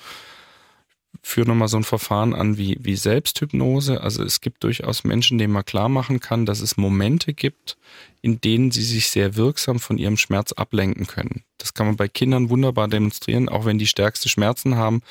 führe 1.22 1.48
nochmal 1.48 1.68
so 1.68 1.78
ein 1.78 1.84
Verfahren 1.84 2.34
an 2.34 2.58
wie, 2.58 2.78
wie 2.82 2.96
Selbsthypnose. 2.96 4.02
Also 4.02 4.24
es 4.24 4.42
gibt 4.42 4.64
durchaus 4.64 5.04
Menschen, 5.04 5.38
denen 5.38 5.54
man 5.54 5.66
klar 5.66 5.90
machen 5.90 6.20
kann, 6.20 6.46
dass 6.46 6.62
es 6.62 6.78
Momente 6.78 7.34
gibt, 7.34 7.78
in 8.22 8.40
denen 8.40 8.72
sie 8.72 8.84
sich 8.84 9.10
sehr 9.10 9.36
wirksam 9.36 9.80
von 9.80 9.98
ihrem 9.98 10.18
Schmerz 10.18 10.52
ablenken 10.52 11.08
können. 11.08 11.44
Das 11.58 11.74
kann 11.74 11.88
man 11.88 11.96
bei 11.96 12.08
Kindern 12.08 12.50
wunderbar 12.50 12.88
demonstrieren, 12.88 13.50
auch 13.50 13.66
wenn 13.66 13.78
die 13.78 13.88
stärkste 13.88 14.30
Schmerzen 14.30 14.76
haben 14.76 15.02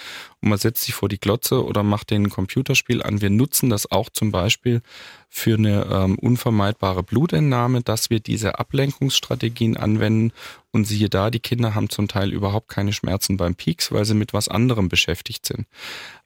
und 0.41 0.49
man 0.49 0.59
setzt 0.59 0.83
sich 0.83 0.95
vor 0.95 1.09
die 1.09 1.19
Glotze 1.19 1.65
oder 1.65 1.83
macht 1.83 2.11
denen 2.11 2.27
ein 2.27 2.31
Computerspiel 2.31 3.03
an. 3.03 3.21
Wir 3.21 3.31
nutzen 3.31 3.71
das 3.71 3.91
auch 3.91 4.11
zum 4.11 4.31
Beispiel 4.31 4.83
für 5.29 5.57
eine 5.57 5.87
ähm, 5.91 6.19
unvermeidbare 6.19 7.03
Blutentnahme, 7.03 7.83
dass 7.83 8.11
wir 8.11 8.21
diese 8.21 8.59
Ablenkungsstrategien 8.59 9.77
anwenden 9.77 10.33
und 10.73 10.85
siehe 10.85 11.09
da, 11.09 11.31
die 11.31 11.41
Kinder 11.41 11.75
haben 11.75 11.91
zum 11.91 12.09
Teil 12.09 12.33
überhaupt 12.33 12.69
keine 12.69 12.93
Schmerzen 12.93 13.37
beim 13.37 13.55
Peaks, 13.55 13.91
weil 13.91 14.05
sie 14.05 14.15
mit 14.15 14.33
was 14.33 14.49
anderem 14.49 14.89
beschäftigt 14.89 15.47
sind. 15.47 15.67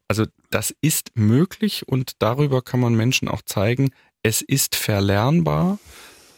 Also 0.08 0.26
das 0.50 0.74
ist 0.82 1.12
möglich 1.14 1.88
und 1.88 2.12
darüber 2.18 2.62
kann 2.62 2.80
man 2.80 2.94
Menschen 2.94 3.28
auch 3.28 3.42
zeigen, 3.42 3.90
es 4.22 4.42
ist 4.42 4.76
verlernbar 4.76 5.78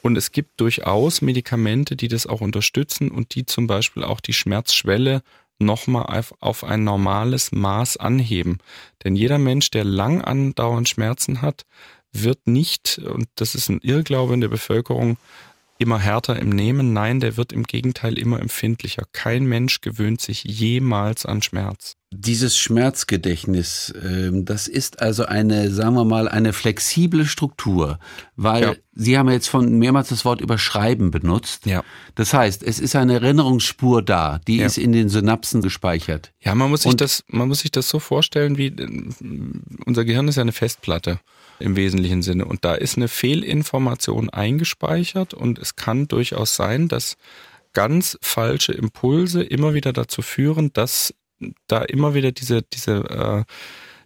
und 0.07 0.17
es 0.17 0.31
gibt 0.31 0.61
durchaus 0.61 1.21
Medikamente, 1.21 1.97
die 1.97 2.09
das 2.09 2.27
auch 2.27 2.41
unterstützen 2.41 3.11
und 3.11 3.35
die 3.35 3.45
zum 3.45 3.67
Beispiel 3.67 4.05
auch 4.05 4.21
die 4.21 4.33
Schmerzschwelle 4.33 5.23
nochmal 5.59 6.05
auf, 6.07 6.35
auf 6.41 6.63
ein 6.65 6.85
normales 6.85 7.51
Maß 7.51 7.97
anheben. 7.97 8.59
Denn 9.03 9.17
jeder 9.17 9.39
Mensch, 9.39 9.71
der 9.71 9.85
lang 9.85 10.23
andauernd 10.23 10.89
Schmerzen 10.89 11.43
hat, 11.43 11.67
wird 12.13 12.47
nicht, 12.47 12.99
und 12.99 13.29
das 13.35 13.55
ist 13.55 13.69
ein 13.69 13.81
Irrglaube 13.83 14.35
in 14.35 14.41
der 14.41 14.49
Bevölkerung, 14.49 15.17
immer 15.79 15.99
härter 15.99 16.39
im 16.39 16.51
Nehmen. 16.51 16.93
Nein, 16.93 17.21
der 17.21 17.37
wird 17.37 17.53
im 17.53 17.65
Gegenteil 17.65 18.19
immer 18.19 18.41
empfindlicher. 18.41 19.05
Kein 19.13 19.45
Mensch 19.45 19.81
gewöhnt 19.81 20.21
sich 20.21 20.45
jemals 20.45 21.27
an 21.27 21.43
Schmerz. 21.43 21.97
Dieses 22.13 22.57
Schmerzgedächtnis, 22.57 23.93
ähm, 24.03 24.45
das 24.45 24.69
ist 24.69 25.03
also 25.03 25.27
eine, 25.27 25.71
sagen 25.71 25.95
wir 25.95 26.05
mal, 26.05 26.29
eine 26.29 26.53
flexible 26.53 27.27
Struktur, 27.27 27.99
weil 28.37 28.63
ja. 28.63 28.75
Sie 28.95 29.19
haben 29.19 29.29
jetzt 29.29 29.49
von 29.49 29.79
mehrmals 29.79 30.09
das 30.09 30.25
Wort 30.25 30.41
überschreiben 30.41 31.11
benutzt. 31.11 31.67
Ja. 31.67 31.83
Das 32.15 32.33
heißt, 32.33 32.63
es 32.63 32.79
ist 32.79 32.97
eine 32.97 33.15
Erinnerungsspur 33.15 34.03
da, 34.03 34.41
die 34.47 34.59
ja. 34.59 34.67
ist 34.67 34.79
in 34.79 34.93
den 34.93 35.09
Synapsen 35.09 35.61
gespeichert. 35.61 36.33
Ja, 36.41 36.55
man 36.55 36.71
muss 36.71 36.83
sich 36.83 36.93
Und 36.93 37.01
das, 37.01 37.25
man 37.29 37.49
muss 37.49 37.61
sich 37.61 37.73
das 37.73 37.89
so 37.89 37.99
vorstellen, 37.99 38.57
wie 38.57 38.73
unser 39.85 40.05
Gehirn 40.05 40.29
ist 40.29 40.37
ja 40.37 40.43
eine 40.43 40.53
Festplatte 40.53 41.21
im 41.59 41.77
wesentlichen 41.77 42.23
Sinne. 42.23 42.45
Und 42.45 42.65
da 42.65 42.75
ist 42.75 42.97
eine 42.97 43.09
Fehlinformation 43.09 44.31
eingespeichert 44.31 45.35
und 45.35 45.59
es 45.59 45.77
kann 45.77 46.09
durchaus 46.09 46.57
sein, 46.57 46.89
dass 46.89 47.17
ganz 47.73 48.19
falsche 48.23 48.73
Impulse 48.73 49.43
immer 49.43 49.75
wieder 49.75 49.93
dazu 49.93 50.23
führen, 50.23 50.73
dass 50.73 51.15
da 51.67 51.83
immer 51.83 52.15
wieder 52.15 52.33
diese, 52.33 52.63
diese, 52.63 52.97
äh, 53.11 53.45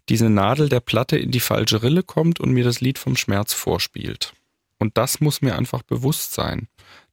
diese 0.09 0.29
Nadel 0.29 0.69
der 0.69 0.81
Platte 0.81 1.17
in 1.17 1.31
die 1.31 1.41
falsche 1.41 1.83
Rille 1.83 2.03
kommt 2.03 2.41
und 2.41 2.51
mir 2.51 2.65
das 2.65 2.81
Lied 2.81 2.99
vom 2.99 3.17
Schmerz 3.17 3.53
vorspielt. 3.53 4.33
Und 4.79 4.97
das 4.97 5.21
muss 5.21 5.43
mir 5.43 5.57
einfach 5.57 5.83
bewusst 5.83 6.33
sein, 6.33 6.69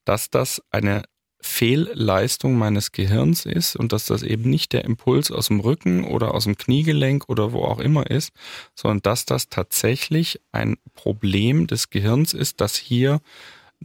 dass 0.06 0.30
das 0.30 0.62
eine 0.72 1.04
Fehlleistung 1.40 2.58
meines 2.58 2.92
Gehirns 2.92 3.46
ist 3.46 3.76
und 3.76 3.94
dass 3.94 4.06
das 4.06 4.24
eben 4.24 4.50
nicht 4.50 4.74
der 4.74 4.86
Impuls 4.86 5.32
aus 5.32 5.48
dem 5.48 5.60
Rücken 5.60 6.04
oder 6.04 6.34
aus 6.34 6.46
dem 6.46 6.58
Kniegelenk 6.58 7.30
oder 7.30 7.52
wo 7.52 7.64
auch 7.64 7.80
immer 7.80 8.10
ist, 8.10 8.32
sondern 8.76 9.02
dass 9.02 9.26
das 9.26 9.50
tatsächlich 9.50 10.42
ein 10.52 10.78
Problem 10.96 11.68
des 11.68 11.90
Gehirns 11.90 12.34
ist, 12.34 12.60
das 12.62 12.76
hier 12.76 13.22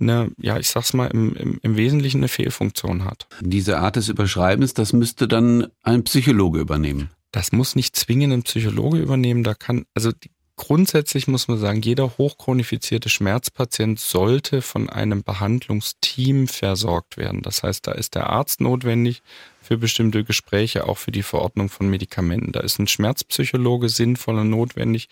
eine, 0.00 0.30
ja, 0.38 0.58
ich 0.58 0.68
sag's 0.68 0.94
mal, 0.94 1.06
im, 1.08 1.34
im, 1.36 1.60
im 1.62 1.76
Wesentlichen 1.76 2.18
eine 2.18 2.28
Fehlfunktion 2.28 3.04
hat. 3.04 3.26
Diese 3.40 3.78
Art 3.78 3.96
des 3.96 4.08
Überschreibens, 4.08 4.72
das 4.72 4.92
müsste 4.94 5.28
dann 5.28 5.68
ein 5.82 6.04
Psychologe 6.04 6.60
übernehmen. 6.60 7.10
Das 7.30 7.52
muss 7.52 7.76
nicht 7.76 7.96
zwingend 7.96 8.32
ein 8.32 8.42
Psychologe 8.42 8.98
übernehmen. 8.98 9.42
Da 9.42 9.54
kann, 9.54 9.84
also 9.94 10.12
die 10.12 10.30
Grundsätzlich 10.56 11.28
muss 11.28 11.48
man 11.48 11.58
sagen, 11.58 11.80
jeder 11.80 12.18
hochchronifizierte 12.18 13.08
Schmerzpatient 13.08 13.98
sollte 13.98 14.60
von 14.60 14.90
einem 14.90 15.22
Behandlungsteam 15.22 16.46
versorgt 16.46 17.16
werden. 17.16 17.40
Das 17.40 17.62
heißt, 17.62 17.86
da 17.86 17.92
ist 17.92 18.14
der 18.14 18.28
Arzt 18.28 18.60
notwendig 18.60 19.22
für 19.62 19.78
bestimmte 19.78 20.24
Gespräche, 20.24 20.86
auch 20.86 20.98
für 20.98 21.10
die 21.10 21.22
Verordnung 21.22 21.70
von 21.70 21.88
Medikamenten. 21.88 22.52
Da 22.52 22.60
ist 22.60 22.78
ein 22.78 22.86
Schmerzpsychologe 22.86 23.88
sinnvoll 23.88 24.38
und 24.38 24.50
notwendig 24.50 25.08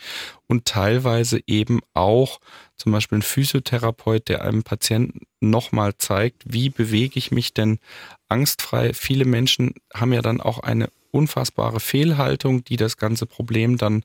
und 0.46 0.66
teilweise 0.66 1.40
eben 1.46 1.80
auch 1.94 2.38
zum 2.76 2.92
Beispiel 2.92 3.18
ein 3.18 3.22
Physiotherapeut, 3.22 4.28
der 4.28 4.44
einem 4.44 4.62
Patienten 4.62 5.26
nochmal 5.40 5.96
zeigt, 5.96 6.42
wie 6.44 6.68
bewege 6.68 7.18
ich 7.18 7.30
mich 7.30 7.54
denn 7.54 7.78
angstfrei. 8.28 8.92
Viele 8.92 9.24
Menschen 9.24 9.74
haben 9.94 10.12
ja 10.12 10.20
dann 10.20 10.40
auch 10.40 10.58
eine 10.58 10.90
unfassbare 11.10 11.80
Fehlhaltung, 11.80 12.64
die 12.64 12.76
das 12.76 12.96
ganze 12.96 13.26
Problem 13.26 13.76
dann 13.76 14.04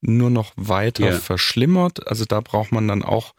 nur 0.00 0.30
noch 0.30 0.52
weiter 0.56 1.04
yeah. 1.04 1.18
verschlimmert. 1.18 2.06
Also 2.06 2.24
da 2.24 2.40
braucht 2.40 2.72
man 2.72 2.88
dann 2.88 3.02
auch 3.02 3.34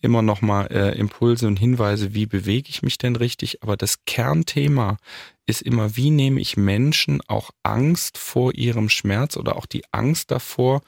immer 0.00 0.20
noch 0.20 0.42
mal 0.42 0.66
äh, 0.66 0.98
Impulse 0.98 1.46
und 1.46 1.58
Hinweise, 1.58 2.12
wie 2.12 2.26
bewege 2.26 2.68
ich 2.68 2.82
mich 2.82 2.98
denn 2.98 3.16
richtig. 3.16 3.62
Aber 3.62 3.76
das 3.76 4.04
Kernthema 4.04 4.98
ist 5.46 5.62
immer, 5.62 5.96
wie 5.96 6.10
nehme 6.10 6.40
ich 6.40 6.56
Menschen 6.56 7.22
auch 7.26 7.50
Angst 7.62 8.18
vor 8.18 8.54
ihrem 8.54 8.90
Schmerz 8.90 9.36
oder 9.36 9.56
auch 9.56 9.66
die 9.66 9.84
Angst 9.92 10.30
davor, 10.30 10.82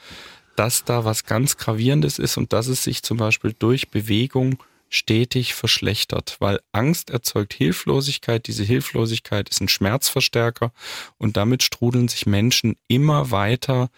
dass 0.55 0.85
da 0.85 1.05
was 1.05 1.24
ganz 1.24 1.57
Gravierendes 1.57 2.18
ist 2.18 2.37
und 2.37 2.52
dass 2.52 2.66
es 2.66 2.85
sich 2.85 3.02
zum 3.02 3.16
Beispiel 3.16 3.55
durch 3.59 3.90
Bewegung 3.90 4.62
stetig 4.88 5.55
verschlechtert, 5.55 6.37
weil 6.40 6.61
Angst 6.72 7.11
erzeugt 7.11 7.55
Hilflosigkeit. 7.55 8.46
Diese 8.46 8.64
Hilflosigkeit 8.64 9.49
ist 9.49 9.61
ein 9.61 9.68
Schmerzverstärker 9.68 10.72
und 11.18 11.37
damit 11.37 11.62
strudeln 11.62 12.09
sich 12.09 12.27
Menschen 12.27 12.77
immer 12.88 13.31
weiter 13.31 13.90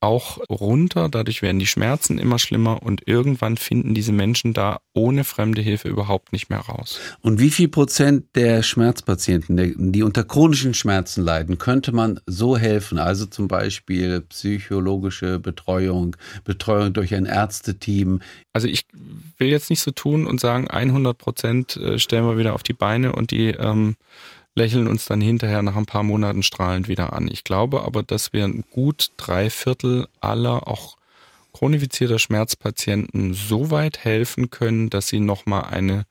auch 0.00 0.38
runter. 0.48 1.08
Dadurch 1.08 1.42
werden 1.42 1.58
die 1.58 1.66
Schmerzen 1.66 2.18
immer 2.18 2.38
schlimmer 2.38 2.82
und 2.82 3.06
irgendwann 3.06 3.56
finden 3.56 3.94
diese 3.94 4.12
Menschen 4.12 4.54
da 4.54 4.80
ohne 4.94 5.24
fremde 5.24 5.60
Hilfe 5.60 5.88
überhaupt 5.88 6.32
nicht 6.32 6.48
mehr 6.48 6.60
raus. 6.60 6.98
Und 7.20 7.38
wie 7.38 7.50
viel 7.50 7.68
Prozent 7.68 8.24
der 8.34 8.62
Schmerzpatienten, 8.62 9.92
die 9.92 10.02
unter 10.02 10.24
chronischen 10.24 10.74
Schmerzen 10.74 11.22
leiden, 11.22 11.58
könnte 11.58 11.92
man 11.92 12.20
so 12.26 12.56
helfen? 12.56 12.98
Also 12.98 13.26
zum 13.26 13.46
Beispiel 13.46 14.22
psychologische 14.22 15.38
Betreuung, 15.38 16.16
Betreuung 16.44 16.92
durch 16.92 17.14
ein 17.14 17.26
Ärzteteam. 17.26 18.20
Also 18.52 18.68
ich 18.68 18.86
will 19.36 19.48
jetzt 19.48 19.70
nicht 19.70 19.80
so 19.80 19.90
tun 19.90 20.26
und 20.26 20.40
sagen, 20.40 20.68
100 20.68 21.16
Prozent 21.16 21.76
äh, 21.76 21.98
stellen 21.98 22.24
wir 22.24 22.38
wieder 22.38 22.54
auf 22.54 22.62
die 22.62 22.72
Beine 22.72 23.12
und 23.12 23.30
die 23.30 23.48
ähm, 23.48 23.96
lächeln 24.54 24.86
uns 24.86 25.06
dann 25.06 25.20
hinterher 25.20 25.62
nach 25.62 25.76
ein 25.76 25.86
paar 25.86 26.02
Monaten 26.02 26.42
strahlend 26.42 26.88
wieder 26.88 27.12
an. 27.12 27.28
Ich 27.28 27.44
glaube 27.44 27.82
aber, 27.82 28.02
dass 28.02 28.32
wir 28.32 28.48
gut 28.70 29.12
drei 29.16 29.50
Viertel 29.50 30.08
aller 30.20 30.66
auch 30.66 30.96
chronifizierter 31.52 32.18
Schmerzpatienten 32.18 33.34
so 33.34 33.70
weit 33.70 34.04
helfen 34.04 34.50
können, 34.50 34.90
dass 34.90 35.08
sie 35.08 35.20
nochmal 35.20 35.64
eine 35.64 36.06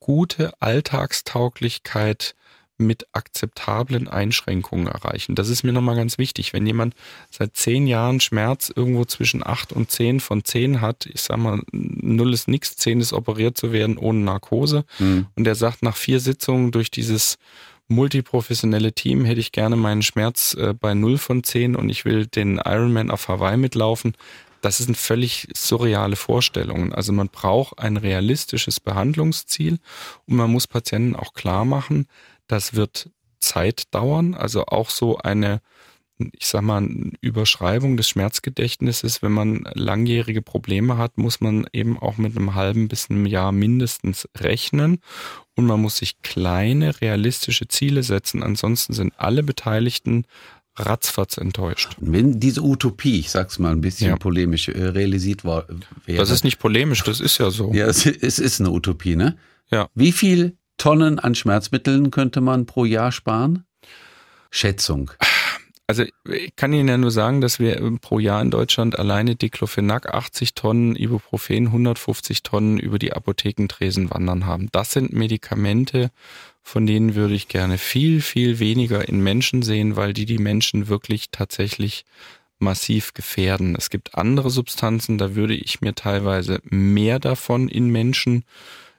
gute 0.00 0.52
Alltagstauglichkeit 0.60 2.34
mit 2.78 3.06
akzeptablen 3.12 4.06
Einschränkungen 4.06 4.86
erreichen. 4.86 5.34
Das 5.34 5.48
ist 5.48 5.62
mir 5.62 5.72
nochmal 5.72 5.96
ganz 5.96 6.18
wichtig. 6.18 6.52
Wenn 6.52 6.66
jemand 6.66 6.94
seit 7.30 7.56
zehn 7.56 7.86
Jahren 7.86 8.20
Schmerz 8.20 8.70
irgendwo 8.74 9.04
zwischen 9.06 9.44
acht 9.44 9.72
und 9.72 9.90
zehn 9.90 10.20
von 10.20 10.44
zehn 10.44 10.80
hat, 10.80 11.06
ich 11.06 11.22
sag 11.22 11.38
mal, 11.38 11.62
null 11.72 12.34
ist 12.34 12.48
nichts, 12.48 12.76
zehn 12.76 13.00
ist 13.00 13.14
operiert 13.14 13.56
zu 13.56 13.72
werden 13.72 13.96
ohne 13.96 14.20
Narkose, 14.20 14.84
mhm. 14.98 15.26
und 15.34 15.44
der 15.44 15.54
sagt 15.54 15.82
nach 15.82 15.96
vier 15.96 16.20
Sitzungen 16.20 16.70
durch 16.70 16.90
dieses 16.90 17.38
multiprofessionelle 17.88 18.92
Team 18.92 19.24
hätte 19.24 19.40
ich 19.40 19.52
gerne 19.52 19.76
meinen 19.76 20.02
Schmerz 20.02 20.54
äh, 20.54 20.74
bei 20.74 20.94
0 20.94 21.18
von 21.18 21.44
10 21.44 21.76
und 21.76 21.88
ich 21.88 22.04
will 22.04 22.26
den 22.26 22.56
Ironman 22.58 23.10
auf 23.10 23.28
Hawaii 23.28 23.56
mitlaufen. 23.56 24.16
Das 24.60 24.78
sind 24.78 24.96
völlig 24.96 25.48
surreale 25.54 26.16
Vorstellungen. 26.16 26.92
Also 26.92 27.12
man 27.12 27.28
braucht 27.28 27.78
ein 27.78 27.96
realistisches 27.96 28.80
Behandlungsziel 28.80 29.78
und 30.26 30.36
man 30.36 30.50
muss 30.50 30.66
Patienten 30.66 31.14
auch 31.14 31.34
klar 31.34 31.64
machen, 31.64 32.08
das 32.48 32.74
wird 32.74 33.10
Zeit 33.38 33.94
dauern. 33.94 34.34
Also 34.34 34.66
auch 34.66 34.90
so 34.90 35.18
eine 35.18 35.60
ich 36.18 36.46
sag 36.46 36.62
mal, 36.62 36.88
Überschreibung 37.20 37.96
des 37.96 38.08
Schmerzgedächtnisses, 38.08 39.22
wenn 39.22 39.32
man 39.32 39.68
langjährige 39.74 40.42
Probleme 40.42 40.96
hat, 40.96 41.18
muss 41.18 41.40
man 41.40 41.66
eben 41.72 41.98
auch 41.98 42.16
mit 42.16 42.36
einem 42.36 42.54
halben 42.54 42.88
bis 42.88 43.10
einem 43.10 43.26
Jahr 43.26 43.52
mindestens 43.52 44.28
rechnen 44.36 44.98
und 45.54 45.66
man 45.66 45.80
muss 45.80 45.98
sich 45.98 46.22
kleine, 46.22 47.00
realistische 47.00 47.68
Ziele 47.68 48.02
setzen. 48.02 48.42
Ansonsten 48.42 48.92
sind 48.92 49.14
alle 49.18 49.42
Beteiligten 49.42 50.24
ratzfatz 50.76 51.38
enttäuscht. 51.38 51.96
Wenn 51.98 52.38
diese 52.38 52.62
Utopie, 52.62 53.20
ich 53.20 53.30
sag's 53.30 53.58
mal 53.58 53.72
ein 53.72 53.80
bisschen 53.80 54.10
ja. 54.10 54.16
polemisch, 54.16 54.68
äh, 54.68 54.84
realisiert 54.84 55.44
war, 55.44 55.66
wäre. 56.04 56.18
Das 56.18 56.30
ist 56.30 56.44
nicht 56.44 56.58
polemisch, 56.58 57.02
das 57.02 57.20
ist 57.20 57.38
ja 57.38 57.50
so. 57.50 57.72
Ja, 57.72 57.86
es, 57.86 58.04
es 58.06 58.38
ist 58.38 58.60
eine 58.60 58.70
Utopie, 58.70 59.16
ne? 59.16 59.36
Ja. 59.70 59.88
Wie 59.94 60.12
viel 60.12 60.56
Tonnen 60.76 61.18
an 61.18 61.34
Schmerzmitteln 61.34 62.10
könnte 62.10 62.40
man 62.40 62.66
pro 62.66 62.84
Jahr 62.84 63.10
sparen? 63.10 63.64
Schätzung. 64.50 65.10
Also 65.88 66.04
ich 66.28 66.56
kann 66.56 66.72
Ihnen 66.72 66.88
ja 66.88 66.98
nur 66.98 67.12
sagen, 67.12 67.40
dass 67.40 67.60
wir 67.60 67.76
pro 68.00 68.18
Jahr 68.18 68.42
in 68.42 68.50
Deutschland 68.50 68.98
alleine 68.98 69.36
Diclofenac 69.36 70.12
80 70.12 70.54
Tonnen, 70.54 70.96
Ibuprofen 70.96 71.68
150 71.68 72.42
Tonnen 72.42 72.78
über 72.78 72.98
die 72.98 73.12
Apothekentresen 73.12 74.10
wandern 74.10 74.46
haben. 74.46 74.68
Das 74.72 74.90
sind 74.90 75.12
Medikamente, 75.12 76.10
von 76.60 76.86
denen 76.86 77.14
würde 77.14 77.34
ich 77.34 77.46
gerne 77.46 77.78
viel, 77.78 78.20
viel 78.20 78.58
weniger 78.58 79.08
in 79.08 79.20
Menschen 79.20 79.62
sehen, 79.62 79.94
weil 79.94 80.12
die 80.12 80.26
die 80.26 80.38
Menschen 80.38 80.88
wirklich 80.88 81.30
tatsächlich 81.30 82.04
massiv 82.58 83.14
gefährden. 83.14 83.76
Es 83.76 83.88
gibt 83.88 84.16
andere 84.16 84.50
Substanzen, 84.50 85.18
da 85.18 85.36
würde 85.36 85.54
ich 85.54 85.82
mir 85.82 85.94
teilweise 85.94 86.60
mehr 86.64 87.20
davon 87.20 87.68
in 87.68 87.90
Menschen 87.90 88.44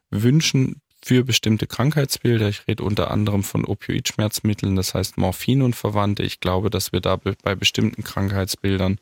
wünschen, 0.09 0.81
für 1.07 1.23
bestimmte 1.23 1.67
Krankheitsbilder. 1.67 2.49
Ich 2.49 2.67
rede 2.67 2.83
unter 2.83 3.11
anderem 3.11 3.41
von 3.41 3.63
Opioidschmerzmitteln, 3.63 4.75
das 4.75 4.93
heißt 4.93 5.17
Morphin 5.17 5.61
und 5.61 5.73
Verwandte. 5.73 6.23
Ich 6.23 6.41
glaube, 6.41 6.69
dass 6.69 6.91
wir 6.91 6.99
da 6.99 7.15
bei 7.15 7.55
bestimmten 7.55 8.03
Krankheitsbildern 8.03 8.99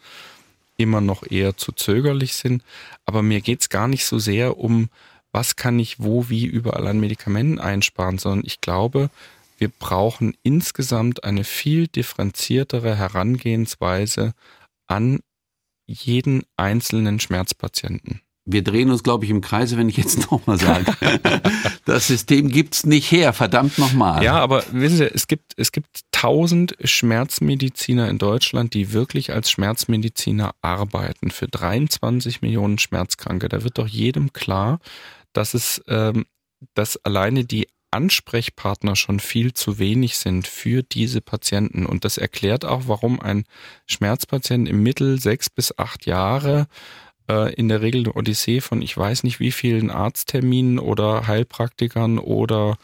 immer 0.78 1.02
noch 1.02 1.24
eher 1.28 1.58
zu 1.58 1.72
zögerlich 1.72 2.36
sind. 2.36 2.64
Aber 3.08 3.24
mir 3.24 3.42
geht 3.42 3.62
es 3.62 3.70
gar 3.70 3.88
nicht 3.88 4.06
so 4.06 4.20
sehr 4.20 4.60
um, 4.60 4.90
was 5.32 5.56
kann 5.56 5.80
ich 5.80 6.00
wo, 6.00 6.30
wie 6.30 6.46
überall 6.46 6.86
an 6.86 7.00
Medikamenten 7.00 7.58
einsparen, 7.58 8.20
sondern 8.20 8.46
ich 8.46 8.62
glaube, 8.62 9.10
wir 9.58 9.70
brauchen 9.70 10.38
insgesamt 10.44 11.24
eine 11.24 11.44
viel 11.44 11.88
differenziertere 11.88 12.96
Herangehensweise 12.96 14.36
an 14.86 15.22
jeden 15.88 16.44
einzelnen 16.56 17.20
Schmerzpatienten 17.20 18.22
wir 18.46 18.64
drehen 18.64 18.92
uns, 18.92 19.02
glaube 19.02 19.26
ich, 19.26 19.32
im 19.32 19.42
Kreise, 19.42 19.78
wenn 19.78 19.90
ich 19.90 19.98
jetzt 19.98 20.20
nochmal 20.32 20.60
sage. 20.60 20.86
das 21.86 22.08
System 22.08 22.50
gibt's 22.50 22.86
nicht 22.86 23.12
her, 23.12 23.34
verdammt 23.34 23.78
nochmal. 23.78 24.24
Ja, 24.24 24.40
aber 24.40 24.64
wissen 24.72 24.98
Sie, 24.98 25.06
es 25.06 25.28
gibt, 25.28 25.54
es 25.58 25.72
gibt 25.72 26.02
tausend 26.12 26.76
Schmerzmediziner 26.84 28.10
in 28.10 28.20
Deutschland, 28.20 28.74
die 28.74 28.94
wirklich 28.94 29.34
als 29.34 29.50
Schmerzmediziner 29.50 30.54
arbeiten 30.62 31.32
für 31.32 31.48
23 31.48 32.42
Millionen 32.42 32.78
Schmerzkranke. 32.78 33.50
Da 33.50 33.64
wird 33.64 33.78
doch 33.80 33.88
jedem 33.88 34.32
klar, 34.32 34.80
dass 35.34 35.56
es, 35.56 35.82
ähm, 35.88 36.26
dass 36.76 37.04
alleine 37.04 37.46
die 37.46 37.68
Ansprechpartner 37.92 38.96
schon 38.96 39.20
viel 39.20 39.54
zu 39.54 39.80
wenig 39.80 40.18
sind 40.18 40.48
für 40.48 40.84
diese 40.84 41.22
Patienten. 41.22 41.86
Und 41.86 42.04
das 42.04 42.18
erklärt 42.18 42.66
auch, 42.66 42.84
warum 42.88 43.22
ein 43.22 43.46
Schmerzpatient 43.88 44.68
im 44.68 44.84
Mittel 44.84 45.20
sechs 45.20 45.50
bis 45.50 45.78
acht 45.78 46.06
Jahre 46.06 46.68
äh, 47.28 47.54
in 47.54 47.70
der 47.70 47.82
Regel 47.82 48.02
eine 48.02 48.14
Odyssee 48.14 48.62
von 48.62 48.82
ich 48.82 48.96
weiß 48.96 49.24
nicht 49.24 49.40
wie 49.40 49.52
vielen 49.52 49.90
Arztterminen 49.90 50.80
oder 50.80 51.28
Heilpraktikern 51.28 52.20
oder 52.20 52.78